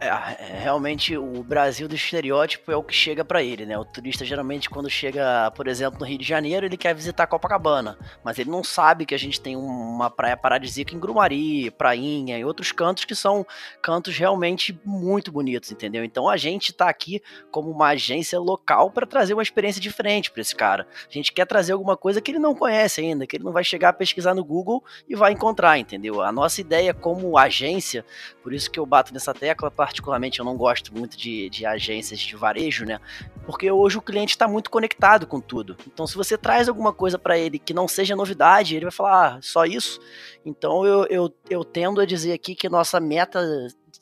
É, 0.00 0.06
é, 0.06 0.60
realmente 0.62 1.16
o 1.16 1.42
Brasil 1.42 1.88
do 1.88 1.94
estereótipo 1.96 2.70
é 2.70 2.76
o 2.76 2.84
que 2.84 2.94
chega 2.94 3.24
para 3.24 3.42
ele, 3.42 3.66
né? 3.66 3.76
O 3.76 3.84
turista 3.84 4.24
geralmente 4.24 4.70
quando 4.70 4.88
chega, 4.88 5.50
por 5.56 5.66
exemplo, 5.66 5.98
no 5.98 6.06
Rio 6.06 6.18
de 6.18 6.24
Janeiro, 6.24 6.66
ele 6.66 6.76
quer 6.76 6.94
visitar 6.94 7.26
Copacabana, 7.26 7.98
mas 8.22 8.38
ele 8.38 8.48
não 8.48 8.62
sabe 8.62 9.04
que 9.04 9.14
a 9.14 9.18
gente 9.18 9.40
tem 9.40 9.56
uma 9.56 10.08
praia 10.08 10.36
paradisíaca 10.36 10.94
em 10.94 11.00
Grumari, 11.00 11.72
Prainha 11.72 12.38
e 12.38 12.44
outros 12.44 12.70
cantos 12.70 13.04
que 13.04 13.14
são 13.14 13.44
cantos 13.82 14.16
realmente 14.16 14.78
muito 14.84 15.32
bonitos, 15.32 15.72
entendeu? 15.72 16.04
Então 16.04 16.28
a 16.28 16.36
gente 16.36 16.72
tá 16.72 16.88
aqui 16.88 17.20
como 17.50 17.68
uma 17.68 17.88
agência 17.88 18.38
local 18.38 18.92
para 18.92 19.04
trazer 19.04 19.34
uma 19.34 19.42
experiência 19.42 19.80
diferente 19.80 20.30
para 20.30 20.40
esse 20.40 20.54
cara. 20.54 20.86
A 21.08 21.12
gente 21.12 21.32
quer 21.32 21.44
trazer 21.44 21.72
alguma 21.72 21.96
coisa 21.96 22.20
que 22.20 22.30
ele 22.30 22.38
não 22.38 22.54
conhece 22.54 23.00
ainda, 23.00 23.26
que 23.26 23.36
ele 23.36 23.44
não 23.44 23.52
vai 23.52 23.64
chegar 23.64 23.88
a 23.88 23.92
pesquisar 23.92 24.32
no 24.32 24.44
Google 24.44 24.84
e 25.08 25.16
vai 25.16 25.32
encontrar, 25.32 25.76
entendeu? 25.76 26.22
A 26.22 26.30
nossa 26.30 26.60
ideia 26.60 26.94
como 26.94 27.36
agência, 27.36 28.04
por 28.44 28.52
isso 28.52 28.70
que 28.70 28.78
eu 28.78 28.86
bato 28.86 29.12
nessa 29.12 29.34
tecla 29.34 29.72
particularmente, 29.88 30.38
eu 30.38 30.44
não 30.44 30.54
gosto 30.54 30.94
muito 30.94 31.16
de, 31.16 31.48
de 31.48 31.64
agências 31.64 32.20
de 32.20 32.36
varejo, 32.36 32.84
né? 32.84 33.00
Porque 33.46 33.70
hoje 33.70 33.96
o 33.96 34.02
cliente 34.02 34.32
está 34.32 34.46
muito 34.46 34.68
conectado 34.68 35.26
com 35.26 35.40
tudo. 35.40 35.78
Então, 35.86 36.06
se 36.06 36.14
você 36.14 36.36
traz 36.36 36.68
alguma 36.68 36.92
coisa 36.92 37.18
para 37.18 37.38
ele 37.38 37.58
que 37.58 37.72
não 37.72 37.88
seja 37.88 38.14
novidade, 38.14 38.76
ele 38.76 38.84
vai 38.84 38.92
falar, 38.92 39.36
ah, 39.36 39.38
só 39.40 39.64
isso? 39.64 39.98
Então, 40.44 40.84
eu, 40.84 41.06
eu, 41.06 41.34
eu 41.48 41.64
tendo 41.64 42.02
a 42.02 42.04
dizer 42.04 42.34
aqui 42.34 42.54
que 42.54 42.68
nossa 42.68 43.00
meta 43.00 43.40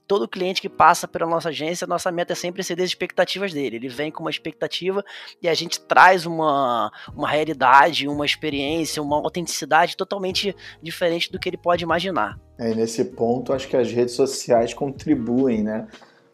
todo 0.07 0.29
cliente 0.29 0.61
que 0.61 0.69
passa 0.69 1.09
pela 1.09 1.27
nossa 1.27 1.49
agência, 1.49 1.87
nossa 1.87 2.11
meta 2.13 2.33
é 2.33 2.37
sempre 2.37 2.61
exceder 2.61 2.85
as 2.85 2.91
expectativas 2.91 3.53
dele. 3.53 3.77
Ele 3.77 3.89
vem 3.89 4.11
com 4.11 4.23
uma 4.23 4.31
expectativa 4.31 5.05
e 5.43 5.49
a 5.49 5.55
gente 5.55 5.81
traz 5.81 6.27
uma, 6.27 6.93
uma 7.15 7.29
realidade, 7.29 8.09
uma 8.09 8.25
experiência, 8.25 9.03
uma 9.03 9.17
autenticidade 9.17 9.97
totalmente 9.97 10.55
diferente 10.83 11.31
do 11.31 11.39
que 11.39 11.49
ele 11.49 11.57
pode 11.57 11.85
imaginar. 11.85 12.39
É, 12.59 12.75
nesse 12.75 13.05
ponto, 13.05 13.53
acho 13.53 13.69
que 13.69 13.77
as 13.77 13.91
redes 13.91 14.15
sociais 14.15 14.73
contribuem, 14.73 15.63
né? 15.63 15.87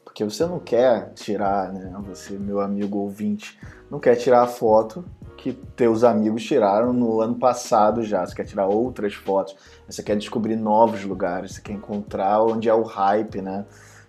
Porque 0.04 0.24
você 0.24 0.44
não 0.44 0.60
quer 0.60 1.12
tirar, 1.14 1.72
né? 1.72 1.92
Você, 2.06 2.34
meu 2.34 2.60
amigo 2.60 2.98
ouvinte, 2.98 3.58
não 3.90 3.98
quer 3.98 4.16
tirar 4.16 4.42
a 4.42 4.46
foto 4.46 5.04
que 5.42 5.52
teus 5.52 6.04
amigos 6.04 6.44
tiraram 6.44 6.92
no 6.92 7.20
ano 7.20 7.34
passado 7.34 8.04
já. 8.04 8.24
Você 8.24 8.32
quer 8.32 8.44
tirar 8.44 8.66
outras 8.66 9.12
fotos, 9.12 9.56
você 9.88 10.00
quer 10.00 10.16
descobrir 10.16 10.54
novos 10.54 11.02
lugares, 11.04 11.54
você 11.54 11.60
quer 11.60 11.72
encontrar 11.72 12.40
onde 12.44 12.68
é 12.68 12.74
o 12.74 12.82
hype, 12.82 13.42
né? 13.42 13.64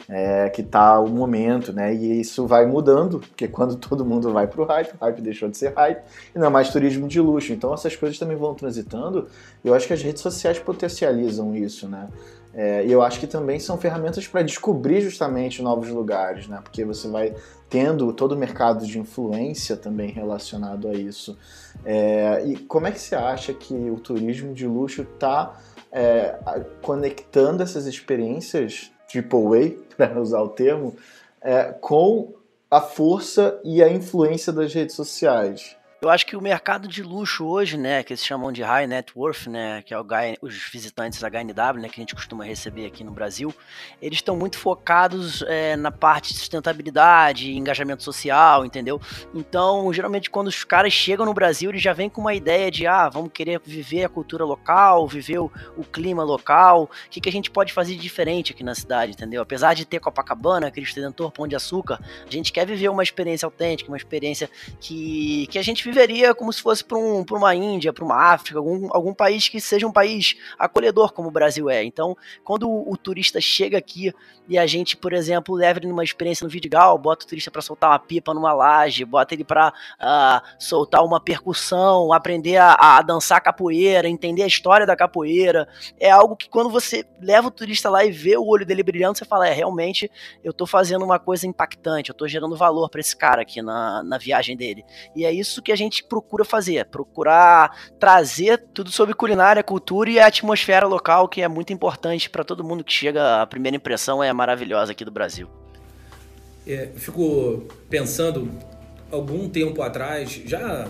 É, 0.07 0.49
que 0.49 0.61
tá 0.61 0.99
o 0.99 1.07
momento, 1.07 1.73
né? 1.73 1.95
E 1.95 2.21
isso 2.21 2.45
vai 2.45 2.67
mudando, 2.67 3.19
porque 3.19 3.47
quando 3.47 3.77
todo 3.77 4.05
mundo 4.05 4.31
vai 4.31 4.45
pro 4.45 4.65
hype, 4.65 4.93
o 4.93 4.97
hype 5.03 5.21
deixou 5.21 5.49
de 5.49 5.57
ser 5.57 5.73
hype 5.73 6.03
e 6.35 6.37
não 6.37 6.47
é 6.47 6.49
mais 6.49 6.69
turismo 6.69 7.07
de 7.07 7.19
luxo. 7.19 7.51
Então 7.51 7.73
essas 7.73 7.95
coisas 7.95 8.19
também 8.19 8.37
vão 8.37 8.53
transitando. 8.53 9.27
E 9.63 9.67
eu 9.67 9.73
acho 9.73 9.87
que 9.87 9.93
as 9.93 10.03
redes 10.03 10.21
sociais 10.21 10.59
potencializam 10.59 11.55
isso, 11.55 11.87
né? 11.87 12.09
É, 12.53 12.85
e 12.85 12.91
eu 12.91 13.01
acho 13.01 13.19
que 13.19 13.25
também 13.25 13.59
são 13.59 13.77
ferramentas 13.79 14.27
para 14.27 14.43
descobrir 14.43 15.01
justamente 15.01 15.63
novos 15.63 15.89
lugares, 15.89 16.47
né? 16.47 16.59
Porque 16.63 16.85
você 16.85 17.07
vai 17.07 17.33
tendo 17.73 18.13
todo 18.13 18.33
o 18.33 18.37
mercado 18.37 18.85
de 18.85 18.99
influência 18.99 19.75
também 19.75 20.11
relacionado 20.11 20.87
a 20.87 20.93
isso. 20.93 21.35
É, 21.83 22.43
e 22.45 22.55
como 22.55 22.85
é 22.85 22.91
que 22.91 22.99
você 22.99 23.15
acha 23.15 23.51
que 23.51 23.73
o 23.73 23.95
turismo 23.95 24.53
de 24.53 24.67
luxo 24.67 25.01
está 25.01 25.59
é, 25.91 26.35
conectando 26.83 27.63
essas 27.63 27.87
experiências 27.87 28.91
triple 29.07 29.39
A, 29.89 29.95
para 29.97 30.21
usar 30.21 30.43
o 30.43 30.49
termo, 30.49 30.95
é, 31.41 31.63
com 31.81 32.35
a 32.69 32.79
força 32.79 33.59
e 33.63 33.81
a 33.81 33.89
influência 33.89 34.53
das 34.53 34.71
redes 34.71 34.95
sociais? 34.95 35.75
Eu 36.03 36.09
acho 36.09 36.25
que 36.25 36.35
o 36.35 36.41
mercado 36.41 36.85
de 36.85 37.01
luxo 37.01 37.45
hoje, 37.45 37.77
né, 37.77 38.03
que 38.03 38.11
eles 38.11 38.25
chamam 38.25 38.51
de 38.51 38.61
high 38.61 38.85
net 38.85 39.13
worth, 39.15 39.47
né, 39.47 39.81
que 39.83 39.93
é 39.93 39.97
o 39.97 40.05
os 40.41 40.69
visitantes 40.69 41.23
HNW, 41.23 41.81
né, 41.81 41.87
que 41.87 41.97
a 41.97 42.01
gente 42.01 42.13
costuma 42.13 42.43
receber 42.43 42.85
aqui 42.85 43.05
no 43.05 43.11
Brasil, 43.11 43.55
eles 44.01 44.17
estão 44.17 44.35
muito 44.35 44.57
focados 44.57 45.43
é, 45.43 45.77
na 45.77 45.91
parte 45.91 46.33
de 46.33 46.39
sustentabilidade, 46.39 47.53
engajamento 47.53 48.03
social, 48.03 48.65
entendeu? 48.65 48.99
Então, 49.33 49.93
geralmente 49.93 50.29
quando 50.29 50.47
os 50.47 50.65
caras 50.65 50.91
chegam 50.91 51.25
no 51.25 51.33
Brasil, 51.33 51.69
eles 51.69 51.81
já 51.81 51.93
vêm 51.93 52.09
com 52.09 52.19
uma 52.19 52.33
ideia 52.33 52.69
de, 52.69 52.85
ah, 52.85 53.07
vamos 53.07 53.31
querer 53.33 53.61
viver 53.63 54.03
a 54.03 54.09
cultura 54.09 54.43
local, 54.43 55.07
viver 55.07 55.39
o, 55.39 55.49
o 55.77 55.85
clima 55.85 56.21
local, 56.21 56.83
o 56.83 57.09
que, 57.09 57.21
que 57.21 57.29
a 57.29 57.31
gente 57.31 57.49
pode 57.49 57.71
fazer 57.71 57.95
de 57.95 58.01
diferente 58.01 58.51
aqui 58.51 58.61
na 58.61 58.75
cidade, 58.75 59.13
entendeu? 59.13 59.41
Apesar 59.41 59.73
de 59.73 59.85
ter 59.85 60.01
Copacabana, 60.01 60.69
Cristo 60.69 60.97
Redentor, 60.97 61.31
Pão 61.31 61.47
de 61.47 61.55
Açúcar, 61.55 62.01
a 62.27 62.29
gente 62.29 62.51
quer 62.51 62.67
viver 62.67 62.89
uma 62.89 63.03
experiência 63.03 63.45
autêntica, 63.45 63.89
uma 63.89 63.95
experiência 63.95 64.49
que, 64.81 65.47
que 65.47 65.57
a 65.57 65.63
gente 65.63 65.92
viveria 65.93 66.33
como 66.33 66.51
se 66.51 66.61
fosse 66.61 66.83
para 66.83 66.97
um, 66.97 67.23
uma 67.31 67.55
Índia, 67.55 67.93
para 67.93 68.03
uma 68.03 68.33
África, 68.33 68.57
algum, 68.57 68.89
algum 68.91 69.13
país 69.13 69.47
que 69.47 69.61
seja 69.61 69.85
um 69.85 69.91
país 69.91 70.35
acolhedor 70.57 71.13
como 71.13 71.27
o 71.29 71.31
Brasil 71.31 71.69
é. 71.69 71.83
Então, 71.83 72.17
quando 72.43 72.67
o, 72.67 72.91
o 72.91 72.97
turista 72.97 73.39
chega 73.39 73.77
aqui 73.77 74.11
e 74.47 74.57
a 74.57 74.65
gente, 74.65 74.97
por 74.97 75.13
exemplo, 75.13 75.55
leva 75.55 75.79
ele 75.79 75.87
numa 75.87 76.03
experiência 76.03 76.43
no 76.43 76.49
Vidigal, 76.49 76.97
bota 76.97 77.25
o 77.25 77.27
turista 77.27 77.49
para 77.49 77.61
soltar 77.61 77.91
uma 77.91 77.99
pipa 77.99 78.33
numa 78.33 78.51
laje, 78.53 79.05
bota 79.05 79.33
ele 79.33 79.43
para 79.43 79.69
uh, 79.69 79.71
ah, 79.99 80.43
soltar 80.59 81.03
uma 81.03 81.19
percussão, 81.19 82.11
aprender 82.11 82.57
a, 82.57 82.73
a, 82.73 83.01
dançar 83.01 83.39
capoeira, 83.41 84.09
entender 84.09 84.43
a 84.43 84.47
história 84.47 84.85
da 84.85 84.95
capoeira, 84.95 85.67
é 85.99 86.09
algo 86.09 86.35
que 86.35 86.49
quando 86.49 86.69
você 86.69 87.05
leva 87.21 87.47
o 87.47 87.51
turista 87.51 87.89
lá 87.89 88.03
e 88.03 88.11
vê 88.11 88.35
o 88.35 88.45
olho 88.45 88.65
dele 88.65 88.83
brilhando, 88.83 89.17
você 89.17 89.25
fala, 89.25 89.47
é, 89.47 89.53
realmente 89.53 90.11
eu 90.43 90.51
estou 90.51 90.67
fazendo 90.67 91.05
uma 91.05 91.19
coisa 91.19 91.47
impactante, 91.47 92.09
eu 92.09 92.13
estou 92.13 92.27
gerando 92.27 92.55
valor 92.55 92.89
para 92.89 92.99
esse 92.99 93.15
cara 93.15 93.43
aqui 93.43 93.61
na, 93.61 94.03
na 94.03 94.17
viagem 94.17 94.57
dele. 94.57 94.83
E 95.15 95.25
é 95.25 95.31
isso 95.31 95.61
que 95.61 95.71
a 95.71 95.75
gente 95.75 95.82
procura 96.07 96.45
fazer, 96.45 96.85
procurar 96.85 97.75
trazer 97.99 98.57
tudo 98.73 98.91
sobre 98.91 99.13
culinária, 99.13 99.63
cultura 99.63 100.09
e 100.09 100.19
a 100.19 100.27
atmosfera 100.27 100.87
local, 100.87 101.27
que 101.27 101.41
é 101.41 101.47
muito 101.47 101.73
importante 101.73 102.29
para 102.29 102.43
todo 102.43 102.63
mundo 102.63 102.83
que 102.83 102.93
chega, 102.93 103.41
a 103.41 103.47
primeira 103.47 103.75
impressão 103.75 104.23
é 104.23 104.31
maravilhosa 104.31 104.91
aqui 104.91 105.03
do 105.03 105.11
Brasil. 105.11 105.47
É, 106.65 106.89
fico 106.95 107.63
pensando, 107.89 108.49
algum 109.11 109.49
tempo 109.49 109.81
atrás, 109.81 110.31
já 110.45 110.87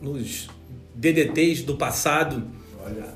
nos 0.00 0.48
DDTs 0.94 1.62
do 1.62 1.76
passado, 1.76 2.42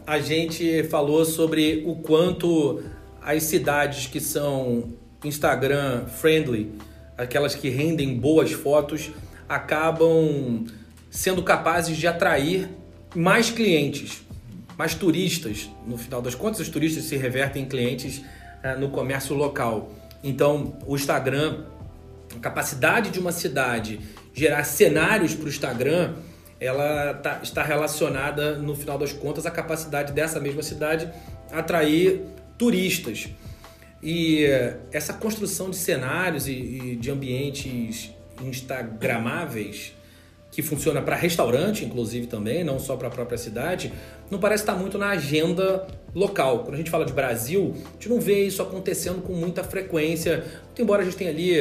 a 0.07 0.19
gente 0.19 0.85
falou 0.85 1.25
sobre 1.25 1.83
o 1.87 1.97
quanto 1.97 2.83
as 3.21 3.43
cidades 3.45 4.07
que 4.07 4.21
são 4.21 4.93
Instagram 5.25 6.07
friendly, 6.07 6.73
aquelas 7.17 7.55
que 7.55 7.69
rendem 7.69 8.17
boas 8.19 8.53
fotos, 8.53 9.11
acabam 9.49 10.65
sendo 11.11 11.43
capazes 11.43 11.97
de 11.97 12.07
atrair 12.07 12.69
mais 13.15 13.51
clientes, 13.51 14.23
mais 14.77 14.95
turistas. 14.95 15.69
No 15.87 15.99
final 15.99 16.23
das 16.23 16.35
contas, 16.35 16.61
os 16.61 16.69
turistas 16.69 17.05
se 17.05 17.17
revertem 17.17 17.65
em 17.65 17.69
clientes 17.69 18.23
é, 18.63 18.75
no 18.77 18.91
comércio 18.91 19.35
local. 19.35 19.93
Então, 20.25 20.77
o 20.87 20.97
Instagram, 20.97 21.65
a 22.35 22.39
capacidade 22.39 23.11
de 23.11 23.19
uma 23.19 23.33
cidade 23.33 24.01
gerar 24.33 24.65
cenários 24.65 25.35
para 25.35 25.47
o 25.47 25.49
Instagram, 25.49 26.15
ela 26.59 27.15
tá, 27.15 27.41
está 27.43 27.63
relacionada, 27.63 28.57
no 28.57 28.75
final 28.75 28.97
das 28.97 29.13
contas, 29.13 29.45
à 29.45 29.51
capacidade 29.51 30.13
dessa 30.13 30.41
mesma 30.41 30.63
cidade 30.63 31.13
atrair 31.51 32.23
turistas. 32.57 33.29
E 34.03 34.47
essa 34.91 35.13
construção 35.13 35.71
de 35.71 35.77
cenários 35.77 36.49
e, 36.49 36.53
e 36.53 36.97
de 36.97 37.11
ambientes 37.11 38.11
instagramáveis 38.41 39.95
que 40.51 40.61
funciona 40.61 41.01
para 41.01 41.17
restaurante, 41.17 41.85
inclusive 41.85 42.27
também, 42.27 42.63
não 42.63 42.79
só 42.79 42.95
para 42.95 43.09
a 43.09 43.11
própria 43.11 43.39
cidade, 43.39 43.91
não 44.31 44.39
parece 44.39 44.63
estar 44.63 44.75
muito 44.75 44.99
na 44.99 45.09
agenda 45.09 45.87
local. 46.15 46.61
Quando 46.61 46.75
a 46.75 46.77
gente 46.77 46.91
fala 46.91 47.07
de 47.07 47.13
Brasil, 47.13 47.75
a 47.75 47.93
gente 47.95 48.11
não 48.11 48.21
vê 48.21 48.45
isso 48.45 48.61
acontecendo 48.61 49.23
com 49.23 49.33
muita 49.33 49.65
frequência. 49.65 50.45
Muito 50.67 50.83
embora 50.83 51.01
a 51.01 51.05
gente 51.07 51.17
tenha 51.17 51.31
ali 51.31 51.59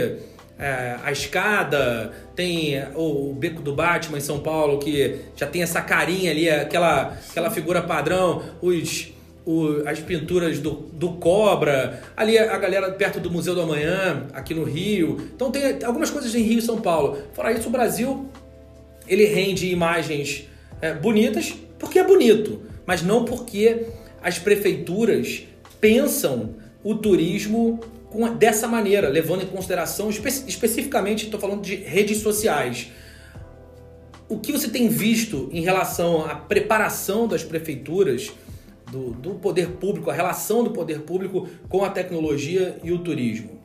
é, 0.60 0.98
a 1.04 1.12
escada, 1.12 2.12
tem 2.36 2.84
o, 2.94 3.32
o, 3.32 3.34
beco 3.34 3.62
do 3.62 3.74
Batman 3.74 4.18
em 4.18 4.22
São 4.22 4.40
Paulo, 4.42 4.78
que 4.78 5.22
já 5.38 5.48
tem 5.48 5.64
essa 5.64 5.82
carinha 5.82 6.30
ali, 6.30 6.50
aquela, 6.50 7.18
aquela 7.30 7.50
figura 7.50 7.82
padrão, 7.82 8.44
os, 8.62 9.14
o, 9.46 9.88
as 9.88 10.00
pinturas 10.00 10.60
do, 10.60 10.72
do 10.94 11.14
Cobra, 11.14 12.02
ali 12.16 12.38
a 12.38 12.58
galera 12.58 12.92
perto 12.92 13.20
do 13.20 13.32
Museu 13.32 13.56
do 13.56 13.62
Amanhã, 13.62 14.28
aqui 14.34 14.54
no 14.54 14.64
Rio. 14.64 15.18
Então 15.36 15.52
tem 15.52 15.84
algumas 15.84 16.10
coisas 16.10 16.34
em 16.36 16.42
Rio 16.42 16.60
e 16.60 16.62
São 16.62 16.80
Paulo. 16.80 17.18
Fora 17.34 17.52
isso, 17.52 17.68
o 17.68 17.72
Brasil 17.72 18.30
ele 19.08 19.26
rende 19.26 19.68
imagens 19.68 20.48
é, 20.82 20.94
bonitas 20.94 21.54
porque 21.78 21.98
é 21.98 22.04
bonito, 22.04 22.62
mas 22.86 23.02
não 23.02 23.26
porque 23.26 23.88
as 24.22 24.38
prefeituras 24.38 25.44
pensam 25.80 26.56
o 26.84 26.94
turismo 26.96 27.80
com, 28.12 28.32
dessa 28.36 28.68
maneira, 28.68 29.10
levando 29.10 29.44
em 29.44 29.48
consideração 29.48 30.10
espe 30.10 30.30
especificamente, 30.48 31.26
estou 31.26 31.40
falando 31.40 31.62
de 31.62 31.76
redes 31.76 32.20
sociais. 32.20 32.92
O 34.30 34.38
que 34.38 34.52
você 34.52 34.70
tem 34.70 34.88
visto 34.88 35.50
em 35.52 35.62
relação 35.62 36.24
à 36.26 36.36
preparação 36.36 37.28
das 37.28 37.44
prefeituras, 37.44 38.32
do, 38.92 39.12
do 39.12 39.36
poder 39.36 39.72
público, 39.78 40.12
a 40.12 40.14
relação 40.14 40.64
do 40.64 40.72
poder 40.72 41.02
público 41.02 41.48
com 41.70 41.84
a 41.84 41.90
tecnologia 41.90 42.78
e 42.84 42.92
o 42.92 43.00
turismo? 43.00 43.62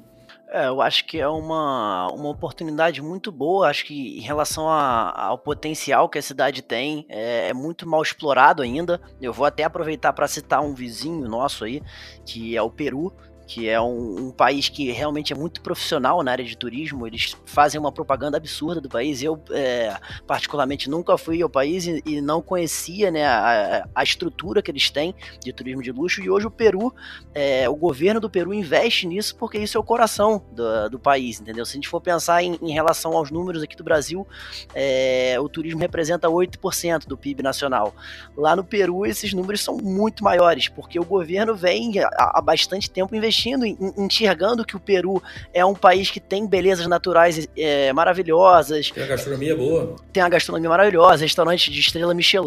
É, 0.48 0.68
eu 0.68 0.80
acho 0.80 1.04
que 1.04 1.18
é 1.18 1.26
uma, 1.26 2.06
uma 2.12 2.28
oportunidade 2.28 3.02
muito 3.02 3.32
boa. 3.32 3.68
Acho 3.68 3.84
que 3.84 4.18
em 4.18 4.20
relação 4.20 4.68
a, 4.68 5.26
ao 5.26 5.38
potencial 5.38 6.08
que 6.08 6.18
a 6.18 6.22
cidade 6.22 6.62
tem, 6.62 7.04
é, 7.08 7.48
é, 7.48 7.52
muito 7.52 7.86
mal 7.86 8.00
explorado 8.00 8.62
ainda. 8.62 9.00
Eu 9.20 9.32
vou 9.32 9.44
até 9.44 9.64
aproveitar 9.64 10.12
para 10.12 10.28
citar 10.28 10.62
um 10.62 10.72
vizinho 10.72 11.28
nosso 11.28 11.64
aí, 11.64 11.82
que 12.24 12.56
é 12.56 12.62
o 12.62 12.70
Peru 12.70 13.12
que 13.46 13.68
é 13.68 13.80
um, 13.80 14.26
um, 14.26 14.30
país 14.32 14.68
que 14.68 14.90
realmente 14.90 15.32
é 15.32 15.36
muito 15.36 15.60
profissional 15.60 16.22
na 16.22 16.32
área 16.32 16.44
de 16.44 16.56
turismo. 16.56 17.06
Eles 17.06 17.36
fazem 17.44 17.80
uma 17.80 17.92
propaganda 17.92 18.36
absurda 18.36 18.80
do 18.80 18.88
país. 18.88 19.22
Eu, 19.22 19.40
é, 19.50 19.96
particularmente, 20.26 20.90
nunca 20.90 21.16
fui 21.16 21.40
ao 21.40 21.48
país 21.48 21.86
e, 21.86 22.02
e 22.04 22.20
não 22.20 22.42
conhecia 22.42 23.10
né, 23.10 23.24
a, 23.24 23.88
a, 23.94 24.02
estrutura 24.02 24.60
que 24.60 24.70
eles 24.70 24.90
têm 24.90 25.14
de 25.40 25.52
turismo 25.52 25.80
de 25.80 25.92
luxo. 25.92 26.20
E 26.20 26.28
hoje 26.28 26.46
o 26.46 26.50
Peru, 26.50 26.92
é, 27.32 27.68
o 27.68 27.76
governo 27.76 28.18
do 28.18 28.28
Peru 28.28 28.52
investe 28.52 29.06
nisso 29.06 29.36
porque 29.36 29.58
isso 29.58 29.78
é 29.78 29.80
o 29.80 29.84
coração 29.84 30.44
do, 30.52 30.90
do 30.90 30.98
país, 30.98 31.40
entendeu? 31.40 31.64
Se 31.64 31.72
a 31.72 31.76
gente 31.76 31.88
for 31.88 32.00
pensar 32.00 32.42
em, 32.42 32.58
em 32.60 32.72
relação 32.72 33.12
aos 33.12 33.30
números 33.30 33.62
aqui 33.62 33.76
do 33.76 33.84
Brasil, 33.84 34.26
é, 34.74 35.36
o 35.38 35.48
turismo 35.48 35.78
representa 35.78 36.28
8% 36.28 37.06
do 37.06 37.16
PIB 37.16 37.44
nacional. 37.44 37.94
Lá 38.36 38.56
no 38.56 38.64
Peru, 38.64 39.06
esses 39.06 39.32
números 39.32 39.62
são 39.62 39.76
muito 39.76 40.24
maiores, 40.24 40.68
porque 40.68 40.98
o 40.98 41.04
governo 41.04 41.54
vem 41.54 42.00
há, 42.00 42.38
há 42.38 42.42
bastante 42.42 42.90
tempo 42.90 43.14
investindo 43.14 43.35
investindo, 43.36 43.66
enxergando 43.98 44.64
que 44.64 44.76
o 44.76 44.80
Peru 44.80 45.22
é 45.52 45.64
um 45.64 45.74
país 45.74 46.10
que 46.10 46.18
tem 46.18 46.46
belezas 46.46 46.86
naturais 46.86 47.46
é, 47.56 47.92
maravilhosas. 47.92 48.90
Tem 48.90 49.04
a 49.04 49.06
gastronomia 49.06 49.54
boa. 49.54 49.96
Tem 50.12 50.22
a 50.22 50.28
gastronomia 50.28 50.70
maravilhosa, 50.70 51.24
restaurante 51.24 51.70
de 51.70 51.78
estrela 51.78 52.14
Michelin, 52.14 52.46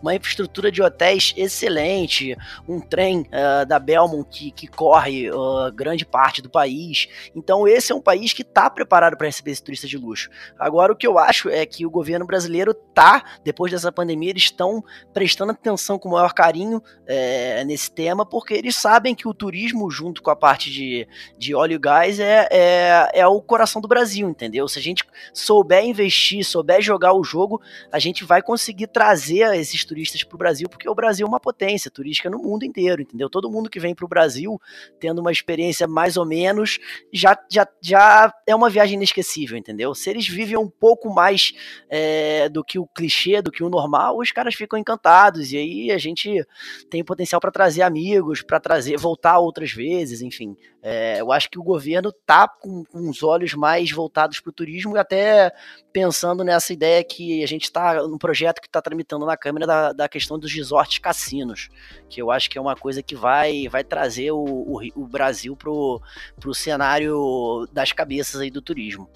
uma 0.00 0.14
infraestrutura 0.14 0.70
de 0.70 0.80
hotéis 0.80 1.34
excelente, 1.36 2.36
um 2.68 2.80
trem 2.80 3.20
uh, 3.22 3.66
da 3.66 3.78
Belmont 3.78 4.28
que, 4.30 4.50
que 4.50 4.66
corre 4.66 5.30
uh, 5.30 5.72
grande 5.74 6.06
parte 6.06 6.40
do 6.40 6.48
país. 6.48 7.08
Então 7.34 7.66
esse 7.66 7.92
é 7.92 7.94
um 7.94 8.00
país 8.00 8.32
que 8.32 8.42
está 8.42 8.70
preparado 8.70 9.16
para 9.16 9.26
receber 9.26 9.50
esse 9.50 9.62
turista 9.62 9.86
de 9.86 9.96
luxo. 9.96 10.30
Agora 10.58 10.92
o 10.92 10.96
que 10.96 11.06
eu 11.06 11.18
acho 11.18 11.48
é 11.48 11.66
que 11.66 11.84
o 11.84 11.90
governo 11.90 12.26
brasileiro 12.26 12.72
tá, 12.72 13.24
depois 13.42 13.72
dessa 13.72 13.90
pandemia, 13.90 14.30
eles 14.30 14.44
estão 14.44 14.84
prestando 15.12 15.52
atenção 15.52 15.98
com 15.98 16.08
o 16.08 16.12
maior 16.12 16.32
carinho 16.32 16.82
é, 17.06 17.64
nesse 17.64 17.90
tema, 17.90 18.24
porque 18.24 18.54
eles 18.54 18.76
sabem 18.76 19.14
que 19.14 19.26
o 19.26 19.34
turismo 19.34 19.90
junto 19.90 20.19
junto 20.20 20.22
com 20.22 20.30
a 20.30 20.36
parte 20.36 20.70
de, 20.70 21.08
de 21.36 21.54
óleo 21.54 21.74
e 21.74 21.78
gás, 21.78 22.20
é, 22.20 22.46
é, 22.50 23.10
é 23.14 23.26
o 23.26 23.40
coração 23.40 23.80
do 23.80 23.88
Brasil, 23.88 24.28
entendeu? 24.28 24.68
Se 24.68 24.78
a 24.78 24.82
gente 24.82 25.04
souber 25.32 25.84
investir, 25.84 26.44
souber 26.44 26.80
jogar 26.80 27.14
o 27.14 27.24
jogo, 27.24 27.60
a 27.90 27.98
gente 27.98 28.24
vai 28.24 28.42
conseguir 28.42 28.88
trazer 28.88 29.54
esses 29.56 29.84
turistas 29.84 30.22
para 30.22 30.34
o 30.34 30.38
Brasil, 30.38 30.68
porque 30.68 30.88
o 30.88 30.94
Brasil 30.94 31.26
é 31.26 31.28
uma 31.28 31.40
potência 31.40 31.90
turística 31.90 32.28
no 32.28 32.38
mundo 32.38 32.64
inteiro, 32.64 33.02
entendeu? 33.02 33.28
Todo 33.28 33.50
mundo 33.50 33.70
que 33.70 33.80
vem 33.80 33.94
para 33.94 34.04
o 34.04 34.08
Brasil 34.08 34.60
tendo 34.98 35.20
uma 35.20 35.32
experiência 35.32 35.88
mais 35.88 36.16
ou 36.16 36.26
menos, 36.26 36.78
já, 37.12 37.38
já, 37.50 37.66
já 37.80 38.32
é 38.46 38.54
uma 38.54 38.68
viagem 38.68 38.96
inesquecível, 38.96 39.56
entendeu? 39.56 39.94
Se 39.94 40.10
eles 40.10 40.28
vivem 40.28 40.56
um 40.56 40.68
pouco 40.68 41.12
mais 41.12 41.52
é, 41.88 42.48
do 42.48 42.62
que 42.62 42.78
o 42.78 42.86
clichê, 42.86 43.40
do 43.40 43.50
que 43.50 43.64
o 43.64 43.70
normal, 43.70 44.18
os 44.18 44.30
caras 44.30 44.54
ficam 44.54 44.78
encantados, 44.78 45.52
e 45.52 45.56
aí 45.56 45.90
a 45.90 45.98
gente 45.98 46.44
tem 46.90 47.02
potencial 47.02 47.40
para 47.40 47.50
trazer 47.50 47.82
amigos, 47.82 48.42
para 48.42 48.60
trazer, 48.60 48.98
voltar 48.98 49.38
outras 49.38 49.70
vezes, 49.72 50.09
enfim. 50.22 50.56
É, 50.82 51.20
eu 51.20 51.30
acho 51.30 51.48
que 51.50 51.58
o 51.58 51.62
governo 51.62 52.08
está 52.10 52.48
com, 52.48 52.84
com, 52.84 53.08
os 53.08 53.22
olhos 53.22 53.54
mais 53.54 53.90
voltados 53.90 54.40
para 54.40 54.50
o 54.50 54.52
turismo 54.52 54.96
e 54.96 54.98
até 54.98 55.52
pensando 55.92 56.42
nessa 56.42 56.72
ideia 56.72 57.02
que 57.04 57.42
a 57.42 57.46
gente 57.46 57.64
está 57.64 58.02
no 58.02 58.18
projeto 58.18 58.60
que 58.60 58.66
está 58.66 58.82
tramitando 58.82 59.24
na 59.24 59.36
Câmara 59.36 59.66
da, 59.66 59.92
da, 59.92 60.08
questão 60.08 60.38
dos 60.38 60.52
resorts 60.52 60.98
cassinos, 60.98 61.68
que 62.08 62.20
eu 62.20 62.30
acho 62.30 62.50
que 62.50 62.58
é 62.58 62.60
uma 62.60 62.74
coisa 62.74 63.02
que 63.02 63.14
vai, 63.14 63.68
vai 63.68 63.84
trazer 63.84 64.32
o, 64.32 64.38
o, 64.38 64.80
o 64.96 65.06
Brasil 65.06 65.56
para 65.56 65.70
o 65.70 66.54
cenário 66.54 67.68
das 67.72 67.92
cabeças 67.92 68.40
aí 68.40 68.50
do 68.50 68.60
turismo. 68.60 69.08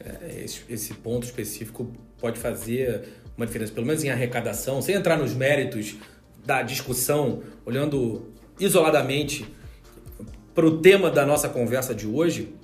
É, 0.00 0.42
esse, 0.44 0.64
esse 0.68 0.94
ponto 0.94 1.24
específico 1.24 1.92
pode 2.18 2.38
fazer 2.38 3.08
uma 3.36 3.46
diferença, 3.46 3.72
pelo 3.72 3.86
menos 3.86 4.04
em 4.04 4.10
arrecadação, 4.10 4.80
sem 4.80 4.94
entrar 4.94 5.16
nos 5.16 5.34
méritos 5.34 5.96
da 6.44 6.62
discussão, 6.62 7.42
olhando 7.64 8.32
isoladamente 8.58 9.46
para 10.54 10.66
o 10.66 10.78
tema 10.78 11.10
da 11.10 11.26
nossa 11.26 11.48
conversa 11.48 11.94
de 11.94 12.06
hoje, 12.06 12.54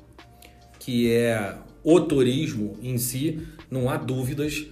que 0.79 1.13
é 1.13 1.55
o 1.83 2.01
turismo 2.01 2.77
em 2.83 2.97
si, 2.99 3.41
não 3.71 3.89
há 3.89 3.97
dúvidas 3.97 4.67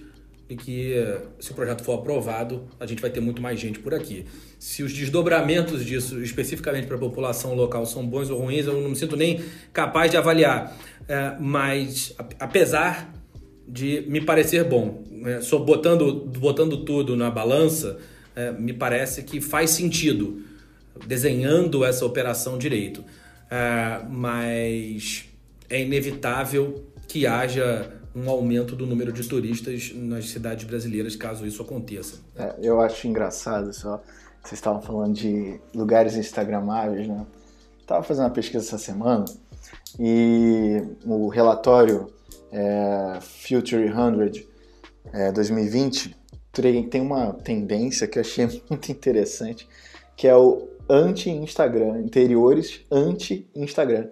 de 0.47 0.55
que 0.55 0.95
se 1.39 1.51
o 1.51 1.53
projeto 1.53 1.83
for 1.83 1.93
aprovado, 1.93 2.67
a 2.79 2.85
gente 2.85 3.01
vai 3.01 3.11
ter 3.11 3.19
muito 3.19 3.39
mais 3.39 3.59
gente 3.59 3.77
por 3.79 3.93
aqui. 3.93 4.25
Se 4.57 4.81
os 4.81 4.91
desdobramentos 4.91 5.85
disso, 5.85 6.19
especificamente 6.23 6.87
para 6.87 6.95
a 6.95 6.99
população 6.99 7.53
local, 7.53 7.85
são 7.85 8.05
bons 8.05 8.31
ou 8.31 8.39
ruins, 8.39 8.65
eu 8.65 8.81
não 8.81 8.89
me 8.89 8.95
sinto 8.95 9.15
nem 9.15 9.39
capaz 9.71 10.09
de 10.09 10.17
avaliar. 10.17 10.75
É, 11.07 11.35
mas, 11.39 12.15
apesar 12.39 13.13
de 13.67 14.03
me 14.07 14.21
parecer 14.21 14.63
bom, 14.63 15.03
né, 15.11 15.39
só 15.41 15.59
botando, 15.59 16.25
botando 16.25 16.77
tudo 16.77 17.15
na 17.15 17.29
balança, 17.29 17.99
é, 18.35 18.51
me 18.51 18.73
parece 18.73 19.21
que 19.21 19.39
faz 19.39 19.69
sentido 19.69 20.41
desenhando 21.05 21.83
essa 21.83 22.05
operação 22.05 22.57
direito. 22.57 23.03
É, 23.49 24.03
mas 24.09 25.25
é 25.69 25.81
inevitável 25.81 26.83
que 27.07 27.25
haja 27.25 27.91
um 28.15 28.29
aumento 28.29 28.75
do 28.75 28.85
número 28.85 29.11
de 29.11 29.27
turistas 29.27 29.91
nas 29.95 30.29
cidades 30.29 30.65
brasileiras 30.65 31.15
caso 31.15 31.45
isso 31.45 31.61
aconteça. 31.61 32.19
É, 32.35 32.55
eu 32.61 32.81
acho 32.81 33.07
engraçado 33.07 33.73
só. 33.73 34.01
Vocês 34.43 34.59
estavam 34.59 34.81
falando 34.81 35.13
de 35.13 35.59
lugares 35.73 36.15
instagramáveis, 36.15 37.07
né? 37.07 37.25
Estava 37.79 38.03
fazendo 38.03 38.25
uma 38.25 38.31
pesquisa 38.31 38.65
essa 38.65 38.77
semana 38.77 39.25
e 39.99 40.81
o 41.05 41.27
relatório 41.27 42.11
é, 42.51 43.19
Future 43.21 43.91
100 43.91 44.45
é, 45.11 45.31
2020 45.31 46.15
tem 46.89 47.01
uma 47.01 47.33
tendência 47.33 48.07
que 48.07 48.17
eu 48.17 48.21
achei 48.21 48.45
muito 48.69 48.91
interessante, 48.91 49.67
que 50.15 50.27
é 50.27 50.35
o 50.35 50.67
anti-Instagram, 50.89 51.99
interiores 51.99 52.81
anti-Instagram. 52.91 54.07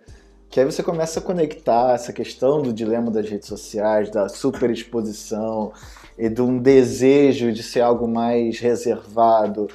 Que 0.49 0.61
aí 0.61 0.65
você 0.65 0.81
começa 0.81 1.19
a 1.19 1.23
conectar 1.23 1.93
essa 1.93 2.13
questão 2.13 2.61
do 2.61 2.71
dilema 2.71 3.11
das 3.11 3.29
redes 3.29 3.47
sociais, 3.47 4.09
da 4.09 4.29
superexposição 4.29 5.73
e 6.17 6.29
de 6.29 6.41
um 6.41 6.57
desejo 6.57 7.51
de 7.51 7.61
ser 7.61 7.81
algo 7.81 8.07
mais 8.07 8.59
reservado, 8.59 9.67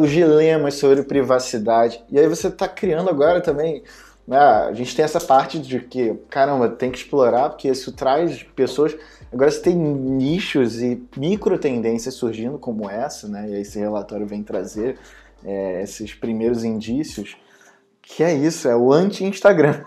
os 0.00 0.10
dilemas 0.10 0.74
sobre 0.74 1.02
privacidade. 1.02 2.02
E 2.10 2.18
aí 2.18 2.26
você 2.26 2.48
está 2.48 2.66
criando 2.66 3.10
agora 3.10 3.40
também. 3.40 3.82
Né, 4.26 4.38
a 4.38 4.72
gente 4.72 4.96
tem 4.96 5.04
essa 5.04 5.20
parte 5.20 5.58
de 5.58 5.80
que, 5.80 6.14
caramba, 6.30 6.70
tem 6.70 6.90
que 6.90 6.96
explorar, 6.96 7.50
porque 7.50 7.68
isso 7.68 7.92
traz 7.92 8.42
pessoas. 8.42 8.96
Agora 9.30 9.50
você 9.50 9.60
tem 9.60 9.76
nichos 9.76 10.80
e 10.80 11.02
micro 11.14 11.58
tendências 11.58 12.14
surgindo 12.14 12.58
como 12.58 12.88
essa, 12.88 13.28
né? 13.28 13.50
E 13.50 13.54
aí 13.56 13.60
esse 13.60 13.78
relatório 13.78 14.26
vem 14.26 14.42
trazer 14.42 14.96
é, 15.44 15.82
esses 15.82 16.14
primeiros 16.14 16.64
indícios. 16.64 17.36
Que 18.02 18.22
é 18.22 18.34
isso, 18.34 18.68
é 18.68 18.76
o 18.76 18.92
anti-Instagram. 18.92 19.84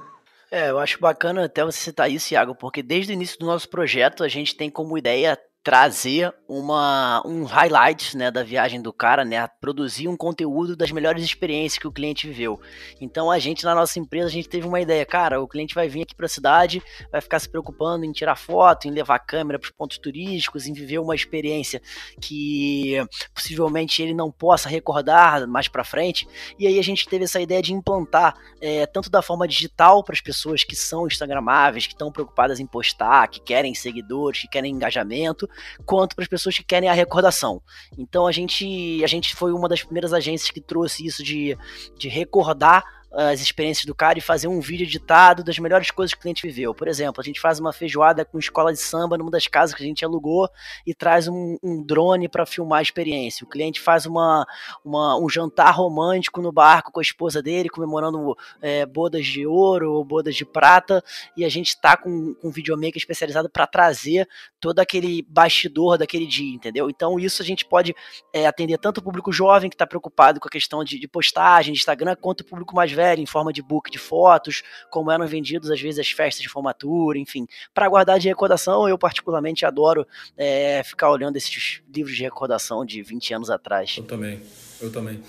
É, 0.50 0.70
eu 0.70 0.80
acho 0.80 1.00
bacana 1.00 1.46
até 1.46 1.64
você 1.64 1.80
citar 1.80 2.10
isso, 2.10 2.34
Iago, 2.34 2.56
porque 2.56 2.82
desde 2.82 3.12
o 3.12 3.14
início 3.14 3.38
do 3.38 3.46
nosso 3.46 3.70
projeto 3.70 4.24
a 4.24 4.28
gente 4.28 4.56
tem 4.56 4.70
como 4.70 4.98
ideia 4.98 5.38
trazer 5.68 6.34
uma, 6.48 7.22
um 7.26 7.44
highlight 7.44 8.16
né, 8.16 8.32
da 8.32 8.42
viagem 8.42 8.82
do 8.82 8.94
cara, 8.94 9.26
né, 9.26 9.46
produzir 9.60 10.08
um 10.08 10.16
conteúdo 10.16 10.78
das 10.78 10.92
melhores 10.92 11.22
experiências 11.22 11.78
que 11.78 11.86
o 11.86 11.92
cliente 11.92 12.26
viveu. 12.26 12.58
Então 13.02 13.30
a 13.30 13.38
gente 13.38 13.66
na 13.66 13.76
nossa 13.76 14.00
empresa 14.00 14.28
a 14.28 14.32
gente 14.32 14.48
teve 14.48 14.66
uma 14.66 14.80
ideia, 14.80 15.06
cara, 15.06 15.42
o 15.42 15.48
cliente 15.48 15.76
vai 15.76 15.90
vir 15.90 16.04
aqui 16.04 16.16
para 16.16 16.26
a 16.26 16.30
cidade, 16.30 16.82
vai 17.12 17.20
ficar 17.20 17.38
se 17.40 17.50
preocupando 17.50 18.06
em 18.06 18.14
tirar 18.14 18.38
foto, 18.38 18.88
em 18.88 18.92
levar 18.92 19.20
câmera 19.20 19.60
para 19.60 19.66
os 19.66 19.72
pontos 19.72 19.98
turísticos, 19.98 20.68
em 20.68 20.72
viver 20.72 21.00
uma 21.00 21.14
experiência 21.14 21.82
que 22.22 22.96
possivelmente 23.36 24.02
ele 24.02 24.14
não 24.14 24.32
possa 24.32 24.70
recordar 24.70 25.46
mais 25.50 25.68
para 25.68 25.84
frente. 25.84 26.26
E 26.58 26.66
aí 26.66 26.80
a 26.80 26.84
gente 26.84 27.10
teve 27.10 27.26
essa 27.26 27.42
ideia 27.42 27.62
de 27.62 27.74
implantar 27.74 28.36
é, 28.62 28.86
tanto 28.86 29.10
da 29.10 29.22
forma 29.22 29.46
digital 29.46 30.02
para 30.02 30.14
as 30.14 30.22
pessoas 30.22 30.64
que 30.64 30.78
são 30.78 31.08
instagramáveis, 31.08 31.88
que 31.88 31.94
estão 31.94 32.10
preocupadas 32.10 32.62
em 32.62 32.66
postar, 32.66 33.28
que 33.28 33.42
querem 33.42 33.76
seguidores, 33.76 34.44
que 34.44 34.48
querem 34.48 34.74
engajamento, 34.74 35.46
quanto 35.86 36.16
para 36.16 36.24
as 36.24 36.30
pessoas 36.30 36.58
que 36.58 36.64
querem 36.64 36.90
a 36.90 36.94
recordação. 36.94 37.62
Então 37.98 38.28
a 38.28 38.32
gente, 38.32 39.04
a 39.04 39.08
gente 39.08 39.36
foi 39.36 39.52
uma 39.52 39.70
das 39.70 39.84
primeiras 39.84 40.14
agências 40.14 40.52
que 40.52 40.62
trouxe 40.62 41.06
isso 41.06 41.24
de, 41.24 41.58
de 41.98 42.08
recordar 42.08 42.97
as 43.12 43.40
experiências 43.42 43.86
do 43.86 43.96
cara 43.96 44.20
e 44.20 44.22
fazer 44.22 44.48
um 44.48 44.60
vídeo 44.60 44.84
editado 44.84 45.44
das 45.44 45.58
melhores 45.60 45.92
coisas 45.92 46.14
que 46.14 46.20
o 46.20 46.22
cliente 46.22 46.46
viveu. 46.46 46.74
Por 46.74 46.88
exemplo, 46.88 47.22
a 47.22 47.24
gente 47.24 47.40
faz 47.40 47.60
uma 47.60 47.72
feijoada 47.72 48.26
com 48.26 48.38
escola 48.38 48.74
de 48.74 48.80
samba 48.80 49.18
numa 49.18 49.32
das 49.32 49.48
casas 49.48 49.76
que 49.76 49.84
a 49.84 49.86
gente 49.86 50.04
alugou 50.04 50.50
e 50.86 50.94
traz 50.94 51.28
um, 51.28 51.58
um 51.64 51.82
drone 51.84 52.28
para 52.28 52.46
filmar 52.46 52.80
a 52.80 52.82
experiência. 52.82 53.46
O 53.46 53.50
cliente 53.50 53.80
faz 53.80 54.06
uma, 54.06 54.46
uma, 54.84 55.18
um 55.18 55.30
jantar 55.30 55.72
romântico 55.72 56.42
no 56.42 56.52
barco 56.52 56.92
com 56.92 57.00
a 57.00 57.04
esposa 57.04 57.42
dele, 57.42 57.70
comemorando 57.70 58.36
é, 58.62 58.86
bodas 58.86 59.26
de 59.26 59.48
ouro 59.48 59.94
ou 59.94 60.04
bodas 60.04 60.36
de 60.36 60.46
prata, 60.46 61.04
e 61.36 61.46
a 61.46 61.50
gente 61.50 61.70
está 61.70 61.96
com, 61.96 62.34
com 62.36 62.50
um 62.50 62.52
videomaker 62.52 62.98
especializado 62.98 63.50
para 63.50 63.66
trazer 63.66 64.28
todo 64.60 64.80
aquele 64.80 65.26
bastidor 65.30 65.98
daquele 65.98 66.26
dia, 66.26 66.54
entendeu? 66.54 66.90
Então 66.90 67.20
isso 67.20 67.42
a 67.42 67.46
gente 67.46 67.66
pode 67.66 67.96
é, 68.34 68.46
atender 68.46 68.78
tanto 68.78 69.00
o 69.00 69.04
público 69.04 69.32
jovem 69.32 69.70
que 69.70 69.76
está 69.76 69.88
preocupado 69.88 70.40
com 70.40 70.48
a 70.48 70.52
questão 70.52 70.84
de, 70.84 71.00
de 71.00 71.08
postagem, 71.08 71.74
de 71.74 71.80
Instagram, 71.80 72.16
quanto 72.20 72.42
o 72.42 72.46
público 72.46 72.76
mais 72.76 72.92
em 73.18 73.26
forma 73.26 73.52
de 73.52 73.62
book 73.62 73.90
de 73.92 73.98
fotos, 73.98 74.64
como 74.90 75.12
eram 75.12 75.28
vendidos 75.28 75.70
às 75.70 75.80
vezes 75.80 76.00
as 76.00 76.10
festas 76.10 76.42
de 76.42 76.50
formatura, 76.50 77.18
enfim. 77.18 77.48
Para 77.74 77.88
guardar 77.88 78.20
de 78.20 78.28
recordação, 78.28 78.88
eu 78.88 78.98
particularmente 78.98 79.66
adoro 79.66 80.06
é, 80.38 80.82
ficar 80.84 81.10
olhando 81.12 81.38
esses 81.38 81.82
livros 81.94 82.16
de 82.16 82.24
recordação 82.24 82.86
de 82.86 83.02
20 83.02 83.34
anos 83.34 83.50
atrás. 83.50 83.96
Eu 83.98 84.04
também, 84.04 84.40
eu 84.82 84.92
também. 84.92 85.22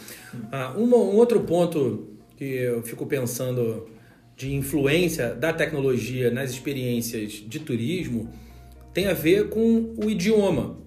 Ah, 0.50 0.74
um, 0.76 0.84
um 0.84 1.16
outro 1.16 1.40
ponto 1.40 2.16
que 2.36 2.44
eu 2.44 2.82
fico 2.82 3.04
pensando 3.06 3.88
de 4.36 4.54
influência 4.54 5.34
da 5.34 5.52
tecnologia 5.52 6.30
nas 6.30 6.50
experiências 6.50 7.32
de 7.32 7.58
turismo 7.58 8.32
tem 8.94 9.08
a 9.08 9.12
ver 9.12 9.48
com 9.48 9.94
o 9.96 10.08
idioma. 10.08 10.78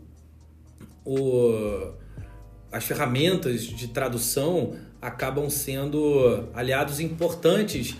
O, 1.03 1.91
as 2.71 2.85
ferramentas 2.85 3.63
de 3.63 3.89
tradução 3.89 4.75
acabam 5.01 5.49
sendo 5.49 6.47
aliados 6.53 6.99
importantes 6.99 7.95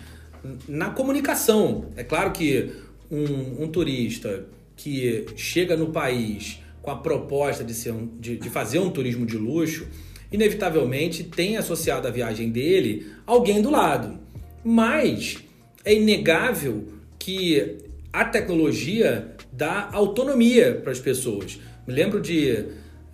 na 0.68 0.90
comunicação. 0.90 1.86
É 1.96 2.04
claro 2.04 2.32
que 2.32 2.70
um, 3.10 3.64
um 3.64 3.68
turista 3.68 4.46
que 4.76 5.26
chega 5.36 5.76
no 5.76 5.88
país 5.88 6.60
com 6.80 6.90
a 6.90 6.96
proposta 6.96 7.62
de, 7.62 7.74
ser 7.74 7.92
um, 7.92 8.06
de, 8.18 8.36
de 8.36 8.50
fazer 8.50 8.78
um 8.80 8.90
turismo 8.90 9.24
de 9.24 9.36
luxo, 9.36 9.86
inevitavelmente 10.32 11.22
tem 11.24 11.56
associado 11.56 12.08
à 12.08 12.10
viagem 12.10 12.50
dele 12.50 13.06
alguém 13.26 13.62
do 13.62 13.70
lado. 13.70 14.18
Mas 14.64 15.38
é 15.84 15.94
inegável 15.94 16.88
que 17.18 17.78
a 18.12 18.24
tecnologia 18.24 19.36
dá 19.52 19.88
autonomia 19.92 20.80
para 20.82 20.92
as 20.92 20.98
pessoas. 20.98 21.58
Me 21.86 21.94
lembro 21.94 22.20
de 22.20 22.64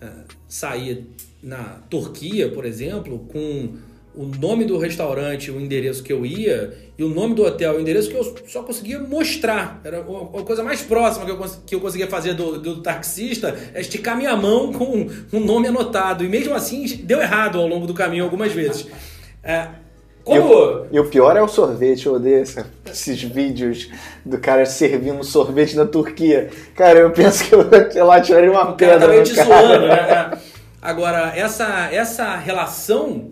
uh, 0.01 0.23
sair 0.47 1.05
na 1.41 1.81
Turquia, 1.89 2.49
por 2.49 2.65
exemplo, 2.65 3.19
com 3.31 3.77
o 4.15 4.25
nome 4.25 4.65
do 4.65 4.77
restaurante, 4.77 5.51
o 5.51 5.61
endereço 5.61 6.03
que 6.03 6.11
eu 6.11 6.25
ia, 6.25 6.77
e 6.97 7.03
o 7.03 7.07
nome 7.07 7.35
do 7.35 7.43
hotel, 7.43 7.77
o 7.77 7.79
endereço 7.79 8.09
que 8.09 8.17
eu 8.17 8.35
só 8.47 8.63
conseguia 8.63 8.99
mostrar. 8.99 9.79
Era 9.83 9.99
a 9.99 10.43
coisa 10.43 10.63
mais 10.63 10.81
próxima 10.81 11.25
que 11.25 11.31
eu, 11.31 11.39
que 11.65 11.75
eu 11.75 11.79
conseguia 11.79 12.07
fazer 12.07 12.33
do, 12.33 12.59
do 12.59 12.81
taxista 12.81 13.57
é 13.73 13.79
esticar 13.79 14.17
minha 14.17 14.35
mão 14.35 14.73
com 14.73 15.07
um 15.31 15.39
nome 15.39 15.67
anotado. 15.67 16.25
E 16.25 16.27
mesmo 16.27 16.53
assim, 16.53 16.85
deu 17.03 17.21
errado 17.21 17.59
ao 17.59 17.67
longo 17.67 17.87
do 17.87 17.93
caminho 17.93 18.23
algumas 18.23 18.51
vezes. 18.51 18.87
É, 19.41 19.69
como... 20.29 20.53
E, 20.53 20.55
o, 20.55 20.87
e 20.91 20.99
o 20.99 21.09
pior 21.09 21.35
é 21.35 21.41
o 21.41 21.47
sorvete, 21.47 22.05
eu 22.05 22.13
odeio 22.13 22.43
esses 22.85 23.23
vídeos 23.23 23.89
do 24.23 24.37
cara 24.37 24.65
servindo 24.65 25.23
sorvete 25.23 25.75
na 25.75 25.85
Turquia. 25.85 26.49
Cara, 26.75 26.99
eu 26.99 27.11
penso 27.11 27.43
que 27.43 27.53
eu, 27.53 28.05
lá 28.05 28.21
tiraria 28.21 28.51
uma 28.51 28.69
o 28.69 28.75
pedra. 28.75 28.99
Cara 28.99 29.17
tá 29.17 29.23
te 29.23 29.33
zoando, 29.33 29.87
né? 29.87 29.95
É. 29.95 30.37
Agora, 30.81 31.33
essa, 31.35 31.89
essa 31.91 32.35
relação 32.35 33.31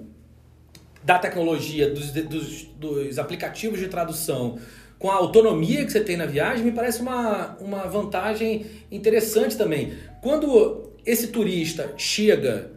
da 1.03 1.17
tecnologia, 1.17 1.89
dos, 1.89 2.11
dos, 2.11 2.63
dos, 2.77 3.19
aplicativos 3.19 3.79
de 3.79 3.87
tradução, 3.87 4.57
com 4.99 5.09
a 5.09 5.15
autonomia 5.15 5.85
que 5.85 5.91
você 5.91 6.01
tem 6.01 6.17
na 6.17 6.25
viagem, 6.25 6.65
me 6.65 6.71
parece 6.71 7.01
uma, 7.01 7.55
uma 7.61 7.83
vantagem 7.83 8.65
interessante 8.91 9.55
também. 9.55 9.93
Quando 10.21 10.91
esse 11.05 11.27
turista 11.27 11.93
chega, 11.95 12.71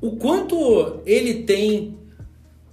o 0.00 0.16
quanto 0.16 1.00
ele 1.04 1.42
tem 1.42 1.97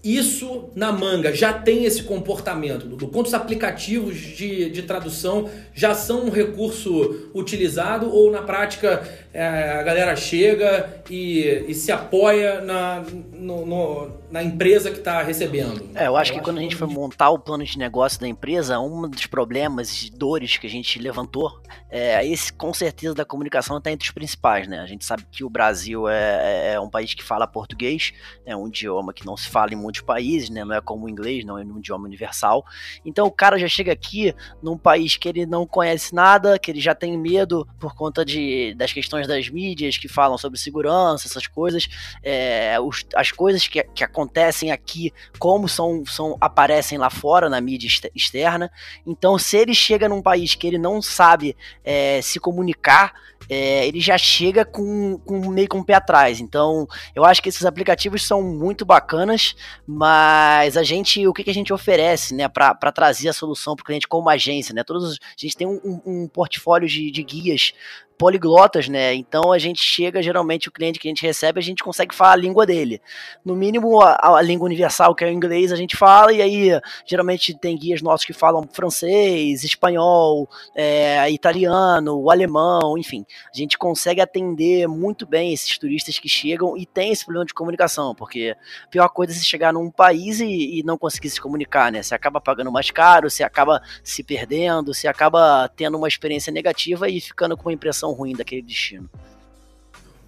isso 0.05 0.69
na 0.75 0.91
manga 0.91 1.33
já 1.33 1.51
tem 1.51 1.83
esse 1.83 2.03
comportamento, 2.03 2.85
do 2.85 3.07
quantos 3.07 3.33
aplicativos 3.33 4.15
de, 4.15 4.69
de 4.69 4.83
tradução 4.83 5.49
já 5.73 5.95
são 5.95 6.27
um 6.27 6.29
recurso 6.29 7.31
utilizado 7.33 8.13
ou 8.13 8.31
na 8.31 8.43
prática 8.43 9.01
é, 9.33 9.79
a 9.79 9.81
galera 9.81 10.15
chega 10.15 11.01
e, 11.09 11.65
e 11.67 11.73
se 11.73 11.91
apoia 11.91 12.61
na, 12.61 13.03
no, 13.33 13.65
no, 13.65 14.11
na 14.35 14.43
empresa 14.43 14.91
que 14.91 14.97
está 14.97 15.23
recebendo. 15.23 15.91
É, 15.95 16.07
eu 16.07 16.17
acho 16.17 16.33
que 16.33 16.41
quando 16.41 16.57
a 16.57 16.61
gente 16.61 16.75
foi 16.75 16.89
montar 16.89 17.29
o 17.29 17.39
plano 17.39 17.63
de 17.63 17.77
negócio 17.77 18.19
da 18.19 18.27
empresa, 18.27 18.77
um 18.81 19.07
dos 19.07 19.25
problemas 19.27 20.03
e 20.03 20.11
dores 20.11 20.57
que 20.57 20.67
a 20.67 20.69
gente 20.69 20.99
levantou 20.99 21.61
é 21.89 22.27
esse, 22.27 22.51
com 22.51 22.73
certeza, 22.73 23.15
da 23.15 23.23
comunicação 23.23 23.77
está 23.77 23.89
entre 23.89 24.05
os 24.05 24.13
principais, 24.13 24.67
né? 24.67 24.81
A 24.81 24.85
gente 24.85 25.05
sabe 25.05 25.25
que 25.31 25.45
o 25.45 25.49
Brasil 25.49 26.09
é, 26.09 26.71
é, 26.71 26.73
é, 26.73 26.79
um 26.81 26.89
país 26.89 27.13
que 27.13 27.23
fala 27.23 27.47
português, 27.47 28.11
é 28.45 28.53
um 28.53 28.67
idioma 28.67 29.13
que 29.13 29.25
não 29.25 29.37
se 29.37 29.47
fala 29.47 29.71
em 29.71 29.77
muitos 29.77 30.01
países, 30.01 30.49
né? 30.49 30.65
Não 30.65 30.75
é 30.75 30.81
como 30.81 31.05
o 31.05 31.09
inglês, 31.09 31.45
não 31.45 31.57
é 31.57 31.63
um 31.63 31.79
idioma 31.79 32.03
universal. 32.03 32.65
Então 33.05 33.25
o 33.27 33.31
cara 33.31 33.57
já 33.57 33.69
chega 33.69 33.93
aqui 33.93 34.35
num 34.61 34.77
país 34.77 35.15
que 35.15 35.29
ele 35.29 35.45
não 35.45 35.65
conhece 35.65 36.13
nada, 36.13 36.59
que 36.59 36.69
ele 36.69 36.81
já 36.81 36.93
tem 36.93 37.17
medo 37.17 37.65
por 37.79 37.95
conta 37.95 38.25
de, 38.25 38.73
das 38.73 38.91
questões 38.91 39.27
das 39.27 39.47
mídias 39.47 39.97
que 39.97 40.09
falam 40.09 40.37
sobre 40.37 40.59
segurança, 40.59 41.25
essas 41.25 41.47
coisas, 41.47 41.87
é, 42.21 42.77
os, 42.81 43.05
as 43.15 43.31
coisas 43.31 43.65
que, 43.65 43.81
que 43.81 44.03
acontecem 44.03 44.24
aqui, 44.71 45.13
como 45.39 45.67
são, 45.67 46.05
são 46.05 46.37
aparecem 46.39 46.97
lá 46.97 47.09
fora 47.09 47.49
na 47.49 47.59
mídia 47.61 47.89
externa. 48.13 48.71
Então, 49.05 49.37
se 49.37 49.57
ele 49.57 49.73
chega 49.73 50.09
num 50.09 50.21
país 50.21 50.55
que 50.55 50.67
ele 50.67 50.77
não 50.77 51.01
sabe 51.01 51.55
é, 51.83 52.21
se 52.21 52.39
comunicar, 52.39 53.13
é, 53.49 53.87
ele 53.87 53.99
já 53.99 54.17
chega 54.17 54.65
com, 54.65 55.19
com 55.19 55.49
meio 55.49 55.67
com 55.67 55.79
o 55.79 55.85
pé 55.85 55.95
atrás. 55.95 56.39
Então, 56.39 56.87
eu 57.13 57.23
acho 57.23 57.41
que 57.41 57.49
esses 57.49 57.65
aplicativos 57.65 58.25
são 58.25 58.41
muito 58.41 58.85
bacanas, 58.85 59.55
mas 59.85 60.77
a 60.77 60.83
gente, 60.83 61.27
o 61.27 61.33
que, 61.33 61.43
que 61.43 61.49
a 61.49 61.53
gente 61.53 61.73
oferece, 61.73 62.33
né, 62.33 62.47
para 62.47 62.91
trazer 62.91 63.29
a 63.29 63.33
solução 63.33 63.75
para 63.75 63.83
o 63.83 63.85
cliente 63.85 64.07
como 64.07 64.29
agência, 64.29 64.73
né? 64.73 64.83
Todos, 64.83 65.13
a 65.13 65.17
gente 65.37 65.57
tem 65.57 65.67
um, 65.67 65.79
um, 65.83 66.01
um 66.05 66.27
portfólio 66.27 66.87
de, 66.87 67.11
de 67.11 67.23
guias 67.23 67.73
poliglotas, 68.17 68.87
né? 68.87 69.13
Então 69.13 69.51
a 69.51 69.59
gente 69.59 69.81
chega, 69.81 70.21
geralmente, 70.21 70.69
o 70.69 70.71
cliente 70.71 70.99
que 70.99 71.07
a 71.07 71.11
gente 71.11 71.25
recebe, 71.25 71.59
a 71.59 71.63
gente 71.63 71.83
consegue 71.83 72.13
falar 72.15 72.33
a 72.33 72.37
língua 72.37 72.65
dele. 72.65 73.01
No 73.43 73.55
mínimo, 73.55 74.01
a, 74.01 74.37
a, 74.37 74.41
língua 74.41 74.65
universal, 74.65 75.13
que 75.13 75.23
é 75.23 75.27
o 75.27 75.31
inglês, 75.31 75.71
a 75.71 75.75
gente 75.75 75.97
fala, 75.97 76.31
e 76.31 76.41
aí 76.41 76.79
geralmente 77.05 77.57
tem 77.57 77.77
guias 77.77 78.01
nossos 78.01 78.25
que 78.25 78.33
falam 78.33 78.67
francês, 78.71 79.63
espanhol, 79.63 80.49
é, 80.75 81.29
italiano, 81.31 82.29
alemão, 82.29 82.97
enfim. 82.97 83.25
A 83.53 83.57
gente 83.57 83.77
consegue 83.77 84.21
atender 84.21 84.87
muito 84.87 85.25
bem 85.25 85.53
esses 85.53 85.77
turistas 85.77 86.17
que 86.17 86.29
chegam 86.29 86.77
e 86.77 86.85
tem 86.85 87.11
esse 87.11 87.25
problema 87.25 87.45
de 87.45 87.53
comunicação, 87.53 88.15
porque 88.15 88.55
a 88.85 88.87
pior 88.87 89.09
coisa 89.09 89.33
é 89.33 89.35
você 89.35 89.43
chegar 89.43 89.73
num 89.73 89.91
país 89.91 90.39
e, 90.39 90.79
e 90.79 90.83
não 90.83 90.97
conseguir 90.97 91.29
se 91.29 91.41
comunicar, 91.41 91.91
né? 91.91 92.01
Você 92.01 92.15
acaba 92.15 92.39
pagando 92.39 92.71
mais 92.71 92.91
caro, 92.91 93.29
você 93.29 93.43
acaba 93.43 93.81
se 94.03 94.23
perdendo, 94.23 94.93
você 94.93 95.07
acaba 95.07 95.69
tendo 95.75 95.97
uma 95.97 96.07
experiência 96.07 96.51
negativa 96.51 97.09
e 97.09 97.19
ficando 97.19 97.57
com 97.57 97.69
uma 97.69 97.73
impressão 97.73 98.04
ruim 98.11 98.33
daquele 98.33 98.61
destino. 98.61 99.09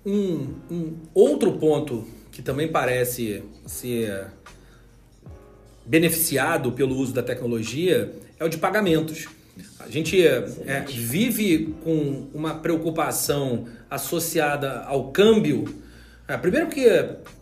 Um, 0.06 0.56
um 0.72 0.96
outro 1.14 1.54
ponto 1.54 2.08
que 2.32 2.42
também 2.42 2.68
parece 2.68 3.44
ser 3.66 4.28
beneficiado 5.86 6.72
pelo 6.72 6.96
uso 6.96 7.14
da 7.14 7.24
tecnologia 7.24 8.14
é 8.40 8.46
o 8.46 8.50
de 8.50 8.58
pagamentos. 8.58 9.28
A 9.80 9.90
gente 9.90 10.26
é, 10.26 10.42
vive 10.88 11.74
com 11.84 12.28
uma 12.34 12.56
preocupação 12.56 13.68
associada 13.90 14.82
ao 14.84 15.12
câmbio. 15.12 15.66
É, 16.28 16.38
primeiro 16.38 16.68
que 16.68 16.88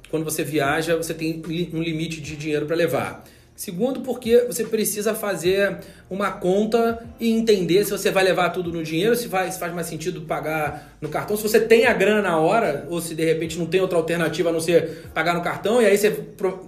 quando 0.10 0.24
você 0.24 0.44
viaja, 0.44 0.96
você 0.96 1.14
tem 1.14 1.42
um 1.74 1.82
limite 1.82 2.22
de 2.22 2.36
dinheiro 2.36 2.66
para 2.66 2.76
levar. 2.76 3.26
Segundo, 3.56 4.02
porque 4.02 4.46
você 4.48 4.66
precisa 4.66 5.16
fazer 5.16 5.78
uma 6.10 6.30
conta 6.30 7.02
e 7.18 7.32
entender 7.32 7.86
se 7.86 7.92
você 7.92 8.12
vai 8.12 8.22
levar 8.22 8.50
tudo 8.50 8.70
no 8.70 8.84
dinheiro, 8.84 9.16
se 9.16 9.30
faz, 9.30 9.54
se 9.54 9.60
faz 9.62 9.74
mais 9.74 9.88
sentido 9.88 10.22
pagar 10.24 10.98
no 11.00 11.08
cartão, 11.08 11.38
se 11.38 11.44
você 11.44 11.62
tem 11.62 11.86
a 11.86 11.94
grana 11.94 12.22
na 12.22 12.38
hora, 12.38 12.86
ou 12.90 13.00
se 13.00 13.16
de 13.16 13.24
repente 13.24 13.58
não 13.58 13.66
tem 13.66 13.80
outra 13.80 13.98
alternativa 13.98 14.50
a 14.50 14.52
não 14.52 14.60
ser 14.60 15.10
pagar 15.14 15.34
no 15.34 15.42
cartão, 15.42 15.82
e 15.82 15.86
aí 15.86 15.98
você, 15.98 16.14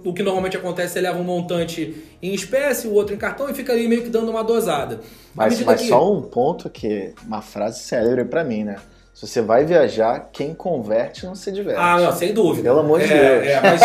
o 0.02 0.14
que 0.14 0.22
normalmente 0.22 0.56
acontece, 0.56 0.94
você 0.94 1.02
leva 1.02 1.18
um 1.18 1.24
montante 1.24 1.94
em 2.22 2.32
espécie, 2.32 2.88
o 2.88 2.94
outro 2.94 3.14
em 3.14 3.18
cartão 3.18 3.50
e 3.50 3.54
fica 3.54 3.74
ali 3.74 3.86
meio 3.86 4.02
que 4.02 4.08
dando 4.08 4.30
uma 4.30 4.42
dosada. 4.42 5.00
Mas, 5.34 5.60
mas 5.60 5.82
que... 5.82 5.88
só 5.88 6.10
um 6.10 6.22
ponto 6.22 6.70
que, 6.70 7.12
uma 7.26 7.42
frase 7.42 7.80
célebre 7.80 8.24
para 8.24 8.42
mim, 8.42 8.64
né? 8.64 8.76
Se 9.18 9.26
você 9.26 9.42
vai 9.42 9.64
viajar, 9.64 10.28
quem 10.32 10.54
converte 10.54 11.26
não 11.26 11.34
se 11.34 11.50
diverte. 11.50 11.80
Ah, 11.82 11.98
não, 11.98 12.12
sem 12.12 12.32
dúvida. 12.32 12.68
Pelo 12.68 12.78
amor 12.78 13.00
de 13.00 13.12
é, 13.12 13.40
Deus. 13.40 13.46
É, 13.48 13.60
mas 13.60 13.80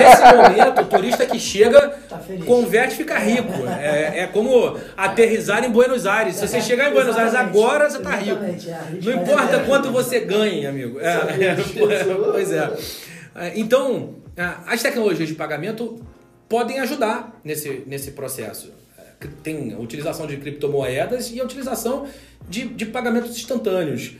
nesse 0.00 0.34
momento, 0.34 0.80
o 0.80 0.84
turista 0.86 1.24
que 1.24 1.38
chega, 1.38 1.81
tá 2.22 2.44
converte 2.44 2.96
fica 2.96 3.18
rico. 3.18 3.52
É, 3.66 4.20
é 4.20 4.26
como 4.26 4.78
aterrizar 4.96 5.64
em 5.64 5.70
Buenos 5.70 6.06
Aires. 6.06 6.36
Se 6.36 6.46
você 6.46 6.60
chegar 6.60 6.90
em 6.90 6.92
Buenos 6.92 7.16
Aires 7.16 7.34
agora, 7.34 7.88
você 7.88 7.98
tá 7.98 8.16
rico. 8.16 8.42
É, 8.42 9.02
não 9.02 9.22
importa 9.22 9.60
quanto 9.60 9.90
você 9.90 10.20
ganhe, 10.20 10.66
amigo. 10.66 11.00
É, 11.00 11.04
é 11.06 11.56
pois 12.32 12.52
é. 12.52 12.70
Então, 13.54 14.16
as 14.66 14.82
tecnologias 14.82 15.28
de 15.28 15.34
pagamento 15.34 16.00
podem 16.48 16.80
ajudar 16.80 17.40
nesse, 17.42 17.82
nesse 17.86 18.12
processo. 18.12 18.72
Tem 19.42 19.72
a 19.72 19.78
utilização 19.78 20.26
de 20.26 20.36
criptomoedas 20.36 21.30
e 21.30 21.40
a 21.40 21.44
utilização 21.44 22.06
de, 22.48 22.66
de 22.66 22.86
pagamentos 22.86 23.30
instantâneos 23.30 24.16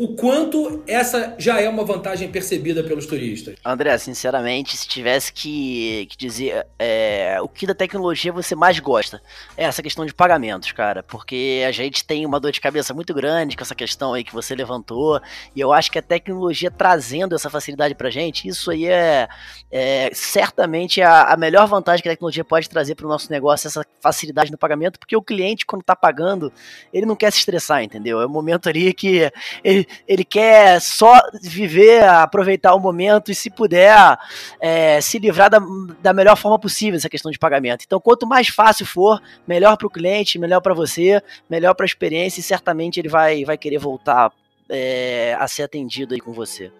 o 0.00 0.08
quanto 0.14 0.82
essa 0.86 1.34
já 1.36 1.60
é 1.60 1.68
uma 1.68 1.84
vantagem 1.84 2.30
percebida 2.30 2.82
pelos 2.82 3.04
turistas? 3.04 3.56
André, 3.62 3.98
sinceramente, 3.98 4.74
se 4.74 4.88
tivesse 4.88 5.30
que, 5.30 6.06
que 6.08 6.16
dizer 6.16 6.66
é, 6.78 7.36
o 7.42 7.46
que 7.46 7.66
da 7.66 7.74
tecnologia 7.74 8.32
você 8.32 8.54
mais 8.54 8.78
gosta, 8.78 9.20
é 9.58 9.64
essa 9.64 9.82
questão 9.82 10.06
de 10.06 10.14
pagamentos, 10.14 10.72
cara, 10.72 11.02
porque 11.02 11.62
a 11.68 11.70
gente 11.70 12.02
tem 12.02 12.24
uma 12.24 12.40
dor 12.40 12.50
de 12.50 12.62
cabeça 12.62 12.94
muito 12.94 13.12
grande 13.12 13.54
com 13.54 13.62
essa 13.62 13.74
questão 13.74 14.14
aí 14.14 14.24
que 14.24 14.32
você 14.32 14.54
levantou, 14.54 15.20
e 15.54 15.60
eu 15.60 15.70
acho 15.70 15.92
que 15.92 15.98
a 15.98 16.02
tecnologia 16.02 16.70
trazendo 16.70 17.34
essa 17.34 17.50
facilidade 17.50 17.94
pra 17.94 18.08
gente, 18.08 18.48
isso 18.48 18.70
aí 18.70 18.86
é, 18.86 19.28
é 19.70 20.10
certamente 20.14 21.02
a, 21.02 21.24
a, 21.24 21.36
melhor 21.36 21.68
vantagem 21.68 22.02
que 22.02 22.08
a 22.08 22.12
tecnologia 22.12 22.42
pode 22.42 22.70
trazer 22.70 22.94
para 22.94 23.04
o 23.04 23.08
nosso 23.10 23.30
negócio, 23.30 23.68
essa 23.68 23.84
facilidade 24.00 24.50
no 24.50 24.56
pagamento, 24.56 24.98
porque 24.98 25.14
o 25.14 25.20
cliente, 25.20 25.66
quando 25.66 25.82
tá 25.82 25.94
pagando, 25.94 26.50
ele 26.90 27.04
não 27.04 27.14
quer 27.14 27.30
se 27.30 27.40
estressar, 27.40 27.82
entendeu? 27.82 28.18
É 28.18 28.24
o 28.24 28.30
momento 28.30 28.66
ali 28.66 28.94
que 28.94 29.30
ele, 29.62 29.89
ele 30.06 30.24
quer 30.24 30.80
só 30.80 31.20
viver, 31.42 32.04
aproveitar 32.04 32.74
o 32.74 32.80
momento 32.80 33.30
e, 33.30 33.34
se 33.34 33.50
puder, 33.50 34.18
é, 34.60 35.00
se 35.00 35.18
livrar 35.18 35.50
da, 35.50 35.60
da 36.02 36.12
melhor 36.12 36.36
forma 36.36 36.58
possível 36.58 36.96
essa 36.96 37.08
questão 37.08 37.30
de 37.30 37.38
pagamento. 37.38 37.84
Então, 37.86 38.00
quanto 38.00 38.26
mais 38.26 38.48
fácil 38.48 38.86
for, 38.86 39.20
melhor 39.46 39.76
para 39.76 39.86
o 39.86 39.90
cliente, 39.90 40.38
melhor 40.38 40.60
para 40.60 40.74
você, 40.74 41.22
melhor 41.48 41.74
para 41.74 41.84
a 41.84 41.86
experiência 41.86 42.40
e 42.40 42.42
certamente 42.42 42.98
ele 43.00 43.08
vai, 43.08 43.44
vai 43.44 43.56
querer 43.58 43.78
voltar 43.78 44.32
é, 44.68 45.36
a 45.38 45.46
ser 45.48 45.62
atendido 45.62 46.14
aí 46.14 46.20
com 46.20 46.32
você. 46.32 46.70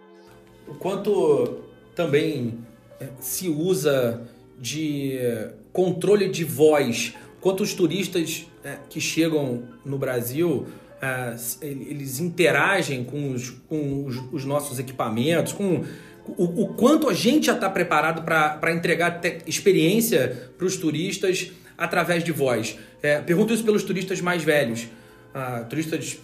O 0.67 0.75
quanto 0.75 1.65
também 1.95 2.59
é, 3.01 3.09
se 3.19 3.49
usa 3.49 4.23
de 4.59 5.19
controle 5.73 6.29
de 6.29 6.45
voz, 6.45 7.15
quantos 7.41 7.75
turistas 7.75 8.47
é, 8.63 8.77
que 8.89 9.01
chegam 9.01 9.65
no 9.85 9.99
Brasil 9.99 10.67
eles 11.63 12.21
interagem 12.21 13.05
com 13.05 13.33
os, 13.33 13.51
com 13.69 14.05
os, 14.05 14.17
os 14.33 14.45
nossos 14.45 14.79
equipamentos, 14.79 15.53
com 15.53 15.85
o, 16.27 16.63
o, 16.63 16.75
quanto 16.75 17.09
a 17.09 17.15
gente 17.15 17.47
já 17.47 17.55
está 17.55 17.69
preparado 17.71 18.23
para 18.23 18.73
entregar 18.73 19.21
experiência 19.47 20.51
para 20.57 20.67
os 20.67 20.77
turistas 20.77 21.51
através 21.77 22.23
de 22.23 22.33
voz. 22.33 22.79
É, 23.03 23.21
pergunto 23.21 23.53
isso 23.55 23.65
pelos 23.65 23.83
turistas 23.83 24.21
mais 24.21 24.45
velhos, 24.45 24.85
uh, 25.35 25.65
turistas 25.69 26.19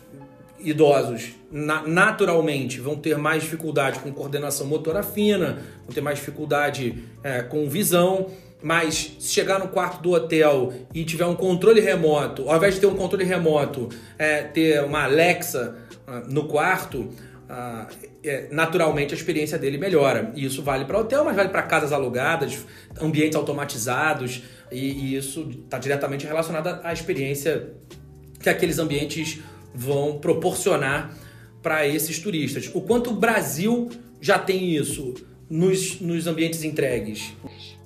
idosos, 0.58 1.34
na, 1.50 1.82
naturalmente 1.86 2.80
vão 2.80 2.96
ter 2.96 3.16
mais 3.16 3.42
dificuldade 3.42 3.98
com 4.00 4.12
coordenação 4.12 4.66
motora 4.66 5.02
fina, 5.02 5.62
vão 5.84 5.94
ter 5.94 6.00
mais 6.00 6.18
dificuldade 6.18 7.04
é, 7.22 7.42
com 7.42 7.68
visão. 7.68 8.30
Mas 8.62 9.16
se 9.18 9.32
chegar 9.32 9.58
no 9.58 9.68
quarto 9.68 10.02
do 10.02 10.12
hotel 10.12 10.72
e 10.94 11.04
tiver 11.04 11.26
um 11.26 11.34
controle 11.34 11.80
remoto, 11.80 12.48
ao 12.48 12.56
invés 12.56 12.74
de 12.74 12.80
ter 12.80 12.86
um 12.86 12.94
controle 12.94 13.24
remoto, 13.24 13.88
é, 14.18 14.42
ter 14.42 14.82
uma 14.82 15.04
Alexa 15.04 15.76
uh, 16.06 16.32
no 16.32 16.48
quarto, 16.48 17.00
uh, 17.00 17.86
é, 18.24 18.48
naturalmente 18.50 19.12
a 19.12 19.16
experiência 19.16 19.58
dele 19.58 19.78
melhora. 19.78 20.32
E 20.34 20.44
isso 20.44 20.62
vale 20.62 20.84
para 20.84 20.98
hotel, 20.98 21.24
mas 21.24 21.36
vale 21.36 21.50
para 21.50 21.62
casas 21.62 21.92
alugadas, 21.92 22.64
ambientes 23.00 23.36
automatizados, 23.36 24.42
e, 24.72 24.78
e 24.78 25.16
isso 25.16 25.48
está 25.64 25.78
diretamente 25.78 26.26
relacionado 26.26 26.80
à 26.82 26.92
experiência 26.92 27.72
que 28.40 28.48
aqueles 28.48 28.78
ambientes 28.78 29.40
vão 29.74 30.18
proporcionar 30.18 31.14
para 31.62 31.86
esses 31.86 32.18
turistas. 32.18 32.70
O 32.72 32.80
quanto 32.80 33.10
o 33.10 33.14
Brasil 33.14 33.90
já 34.20 34.38
tem 34.38 34.74
isso 34.74 35.14
nos, 35.48 36.00
nos 36.00 36.26
ambientes 36.26 36.62
entregues? 36.62 37.32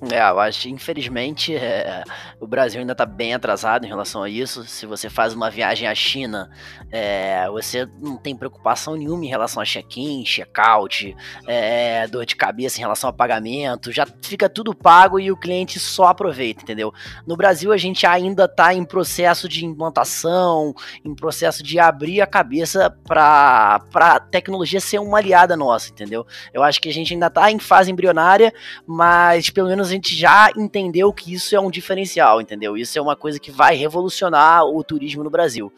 É, 0.09 0.17
eu 0.17 0.39
acho, 0.39 0.67
infelizmente, 0.67 1.55
é, 1.55 2.03
o 2.39 2.47
Brasil 2.47 2.79
ainda 2.79 2.93
está 2.93 3.05
bem 3.05 3.35
atrasado 3.35 3.85
em 3.85 3.87
relação 3.87 4.23
a 4.23 4.29
isso. 4.29 4.63
Se 4.63 4.87
você 4.87 5.11
faz 5.11 5.31
uma 5.31 5.47
viagem 5.51 5.87
à 5.87 5.93
China, 5.93 6.49
é, 6.91 7.47
você 7.51 7.87
não 7.99 8.17
tem 8.17 8.35
preocupação 8.35 8.95
nenhuma 8.95 9.23
em 9.23 9.27
relação 9.27 9.61
a 9.61 9.65
check-in, 9.65 10.23
check-out, 10.23 11.15
é, 11.47 12.07
dor 12.07 12.25
de 12.25 12.35
cabeça 12.35 12.79
em 12.79 12.81
relação 12.81 13.11
a 13.11 13.13
pagamento, 13.13 13.91
já 13.91 14.07
fica 14.23 14.49
tudo 14.49 14.73
pago 14.73 15.19
e 15.19 15.31
o 15.31 15.37
cliente 15.37 15.79
só 15.79 16.05
aproveita, 16.05 16.63
entendeu? 16.63 16.91
No 17.27 17.37
Brasil, 17.37 17.71
a 17.71 17.77
gente 17.77 18.07
ainda 18.07 18.45
está 18.45 18.73
em 18.73 18.83
processo 18.83 19.47
de 19.47 19.63
implantação, 19.63 20.73
em 21.05 21.13
processo 21.13 21.61
de 21.61 21.77
abrir 21.77 22.21
a 22.21 22.27
cabeça 22.27 22.89
para 23.07 23.79
a 23.93 24.19
tecnologia 24.19 24.79
ser 24.79 24.97
uma 24.97 25.19
aliada 25.19 25.55
nossa, 25.55 25.91
entendeu? 25.91 26.25
Eu 26.51 26.63
acho 26.63 26.81
que 26.81 26.89
a 26.89 26.93
gente 26.93 27.13
ainda 27.13 27.27
está 27.27 27.50
em 27.51 27.59
fase 27.59 27.91
embrionária, 27.91 28.53
mas 28.85 29.49
pelo 29.49 29.67
menos 29.67 29.89
a 29.89 29.91
gente 29.91 30.15
já 30.15 30.51
entendeu 30.55 31.11
que 31.13 31.33
isso 31.33 31.55
é 31.55 31.59
um 31.59 31.69
diferencial, 31.69 32.41
entendeu? 32.41 32.77
Isso 32.77 32.97
é 32.97 33.01
uma 33.01 33.15
coisa 33.15 33.39
que 33.39 33.51
vai 33.51 33.75
revolucionar 33.75 34.65
o 34.65 34.83
turismo 34.83 35.23
no 35.23 35.29
Brasil. 35.29 35.71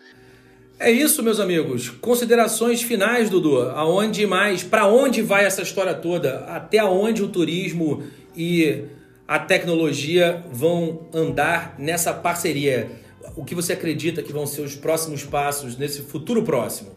É 0.80 0.92
isso, 0.92 1.24
meus 1.24 1.40
amigos. 1.40 1.90
Considerações 1.90 2.82
finais, 2.82 3.30
Dudu. 3.30 3.62
Aonde 3.70 4.26
mais? 4.26 4.64
Para 4.64 4.88
onde 4.88 5.22
vai 5.22 5.46
essa 5.46 5.62
história 5.62 5.94
toda? 5.94 6.40
Até 6.48 6.84
onde 6.84 7.24
o 7.24 7.28
turismo 7.30 8.04
e 8.36 8.84
a 9.28 9.40
tecnologia 9.40 10.44
vão 10.52 11.08
andar 11.14 11.76
nessa 11.78 12.14
parceria? 12.14 12.92
O 13.36 13.46
que 13.46 13.56
você 13.56 13.74
acredita 13.74 14.22
que 14.22 14.34
vão 14.34 14.46
ser 14.46 14.62
os 14.62 14.76
próximos 14.76 15.24
passos 15.24 15.78
nesse 15.78 16.02
futuro 16.02 16.44
próximo? 16.44 16.92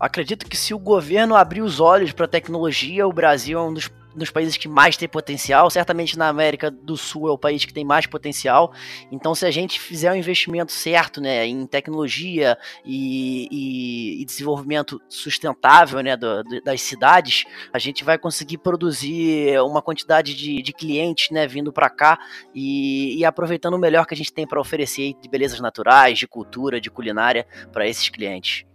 Acredito 0.00 0.46
que 0.46 0.56
se 0.56 0.72
o 0.72 0.78
governo 0.78 1.36
abrir 1.36 1.60
os 1.60 1.78
olhos 1.78 2.10
para 2.10 2.24
a 2.24 2.28
tecnologia, 2.28 3.06
o 3.06 3.12
Brasil 3.12 3.58
é 3.58 3.62
um 3.62 3.74
dos 3.74 3.90
nos 4.14 4.30
países 4.30 4.56
que 4.56 4.68
mais 4.68 4.96
tem 4.96 5.08
potencial. 5.08 5.70
Certamente 5.70 6.18
na 6.18 6.28
América 6.28 6.70
do 6.70 6.96
Sul 6.96 7.28
é 7.28 7.32
o 7.32 7.38
país 7.38 7.64
que 7.64 7.72
tem 7.72 7.84
mais 7.84 8.06
potencial. 8.06 8.72
Então, 9.10 9.34
se 9.34 9.46
a 9.46 9.50
gente 9.50 9.78
fizer 9.78 10.10
o 10.10 10.14
um 10.14 10.16
investimento 10.16 10.72
certo 10.72 11.20
né, 11.20 11.46
em 11.46 11.66
tecnologia 11.66 12.58
e, 12.84 13.48
e, 13.50 14.22
e 14.22 14.24
desenvolvimento 14.24 15.00
sustentável 15.08 16.00
né, 16.00 16.16
do, 16.16 16.42
do, 16.42 16.60
das 16.62 16.82
cidades, 16.82 17.44
a 17.72 17.78
gente 17.78 18.04
vai 18.04 18.18
conseguir 18.18 18.58
produzir 18.58 19.60
uma 19.60 19.82
quantidade 19.82 20.34
de, 20.34 20.62
de 20.62 20.72
clientes 20.72 21.30
né, 21.30 21.46
vindo 21.46 21.72
para 21.72 21.88
cá 21.88 22.18
e, 22.54 23.18
e, 23.18 23.24
aproveitando 23.24 23.74
o 23.74 23.78
melhor 23.78 24.06
que 24.06 24.14
a 24.14 24.16
gente 24.16 24.32
tem 24.32 24.46
para 24.46 24.60
oferecer 24.60 25.14
de 25.20 25.28
belezas 25.28 25.60
naturais, 25.60 26.18
de 26.18 26.26
cultura, 26.26 26.80
de 26.80 26.90
culinária 26.90 27.46
para 27.72 27.86
esses 27.86 28.08
clientes. 28.08 28.69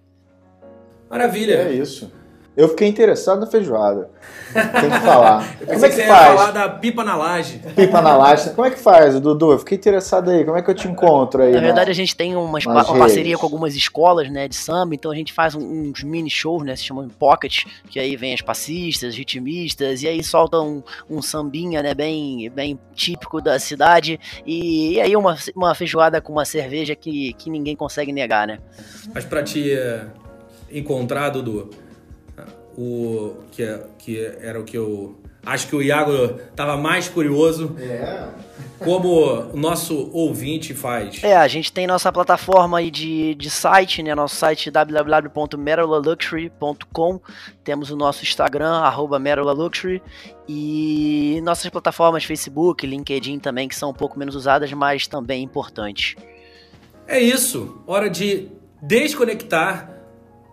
Maravilha! 1.16 1.54
É 1.54 1.72
isso. 1.72 2.12
Eu 2.58 2.70
fiquei 2.70 2.88
interessado 2.88 3.40
na 3.40 3.48
feijoada. 3.48 4.10
Tem 4.54 4.90
que 4.90 5.00
falar. 5.00 5.56
Como 5.66 5.86
é 5.86 5.90
que, 5.90 5.96
que 5.96 6.08
faz? 6.08 6.40
falar 6.40 6.52
da 6.52 6.70
pipa 6.70 7.04
na 7.04 7.16
laje. 7.16 7.60
Pipa 7.76 8.02
na 8.02 8.16
laje. 8.16 8.50
Como 8.52 8.66
é 8.66 8.72
que 8.72 8.80
faz, 8.80 9.20
Dudu? 9.20 9.52
Eu 9.52 9.60
fiquei 9.60 9.78
interessado 9.78 10.30
aí. 10.30 10.46
Como 10.46 10.58
é 10.58 10.62
que 10.62 10.70
eu 10.70 10.76
te 10.76 10.88
encontro 10.88 11.44
aí? 11.44 11.52
Na 11.52 11.60
verdade, 11.60 11.92
a 11.92 11.94
gente 11.94 12.16
tem 12.16 12.34
uma, 12.34 12.60
uma 12.66 12.86
parceria 12.98 13.38
com 13.38 13.46
algumas 13.46 13.76
escolas, 13.76 14.30
né, 14.30 14.48
de 14.48 14.56
samba. 14.56 14.96
Então 14.96 15.12
a 15.12 15.16
gente 15.16 15.34
faz 15.34 15.54
uns 15.54 16.02
mini 16.04 16.30
shows, 16.30 16.64
né, 16.64 16.76
se 16.78 16.84
chamam 16.84 17.10
pocket, 17.10 17.66
que 17.90 18.00
aí 18.00 18.16
vem 18.16 18.34
as 18.34 18.42
passistas, 18.42 19.16
ritmistas 19.16 20.02
e 20.02 20.08
aí 20.08 20.24
soltam 20.24 20.84
um, 21.10 21.18
um 21.18 21.22
sambinha, 21.22 21.84
né, 21.84 21.94
bem, 21.94 22.50
bem 22.50 22.80
típico 22.94 23.42
da 23.42 23.60
cidade. 23.60 24.18
E, 24.46 24.94
e, 24.94 25.02
aí 25.02 25.16
uma, 25.18 25.38
uma 25.54 25.76
feijoada 25.76 26.22
com 26.22 26.32
uma 26.32 26.46
cerveja 26.46 26.96
que, 26.96 27.34
que 27.34 27.50
ninguém 27.50 27.76
consegue 27.76 28.14
negar, 28.14 28.48
né? 28.48 28.60
Mas 29.14 29.26
para 29.26 29.44
te 29.44 29.72
eh, 29.72 30.06
encontrar, 30.78 31.30
Dudu 31.30 31.70
o 32.78 33.38
que, 33.52 33.64
é, 33.64 33.84
que 33.98 34.24
era 34.42 34.60
o 34.60 34.64
que 34.64 34.78
eu 34.78 35.18
acho 35.46 35.68
que 35.68 35.76
o 35.76 35.82
Iago 35.82 36.40
estava 36.50 36.78
mais 36.78 37.10
curioso. 37.10 37.76
É. 37.80 38.30
Como 38.80 39.52
o 39.54 39.58
nosso 39.58 40.10
ouvinte 40.12 40.74
faz. 40.74 41.24
É, 41.24 41.34
a 41.34 41.48
gente 41.48 41.72
tem 41.72 41.88
nossa 41.88 42.12
plataforma 42.12 42.80
aí 42.80 42.92
de, 42.92 43.34
de 43.36 43.50
site, 43.50 44.04
né? 44.04 44.14
Nosso 44.14 44.36
site 44.36 44.70
www.merolaluxury.com. 44.70 47.22
Temos 47.64 47.90
o 47.90 47.96
nosso 47.96 48.24
Instagram, 48.24 48.80
arroba 48.80 49.18
Merolaluxury. 49.18 50.04
E 50.48 51.40
nossas 51.44 51.70
plataformas 51.70 52.26
Facebook, 52.26 52.86
LinkedIn 52.86 53.40
também, 53.40 53.70
que 53.70 53.76
são 53.76 53.92
um 53.92 53.94
pouco 53.94 54.20
menos 54.20 54.36
usadas, 54.36 54.74
mas 54.74 55.08
também 55.08 55.42
importantes. 55.42 56.18
É 57.08 57.18
isso. 57.18 57.82
Hora 57.88 58.10
de 58.10 58.50
desconectar 58.82 59.95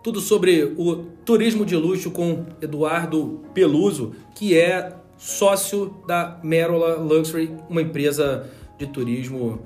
tudo 0.03 0.19
sobre 0.19 0.75
o 0.77 0.97
turismo 1.25 1.65
de 1.65 1.75
luxo 1.77 2.11
com 2.11 2.45
Eduardo 2.61 3.41
Peluso, 3.53 4.11
que 4.35 4.57
é 4.57 4.93
sócio 5.17 5.95
da 6.05 6.37
Merola 6.43 6.97
Luxury, 6.97 7.49
uma 7.69 7.81
empresa 7.81 8.49
de 8.77 8.87
turismo 8.87 9.61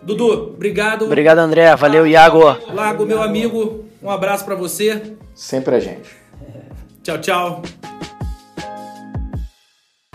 Dudu, 0.01 0.55
obrigado. 0.55 1.07
Obrigado, 1.07 1.38
André. 1.38 1.75
Valeu, 1.75 2.07
Iago. 2.07 2.44
Lago, 2.72 3.05
meu 3.05 3.20
amigo, 3.22 3.85
um 4.01 4.11
abraço 4.11 4.44
para 4.44 4.55
você. 4.55 5.14
Sempre 5.35 5.77
a 5.77 5.81
gente. 5.81 6.11
Tchau, 7.03 7.18
tchau. 7.18 7.62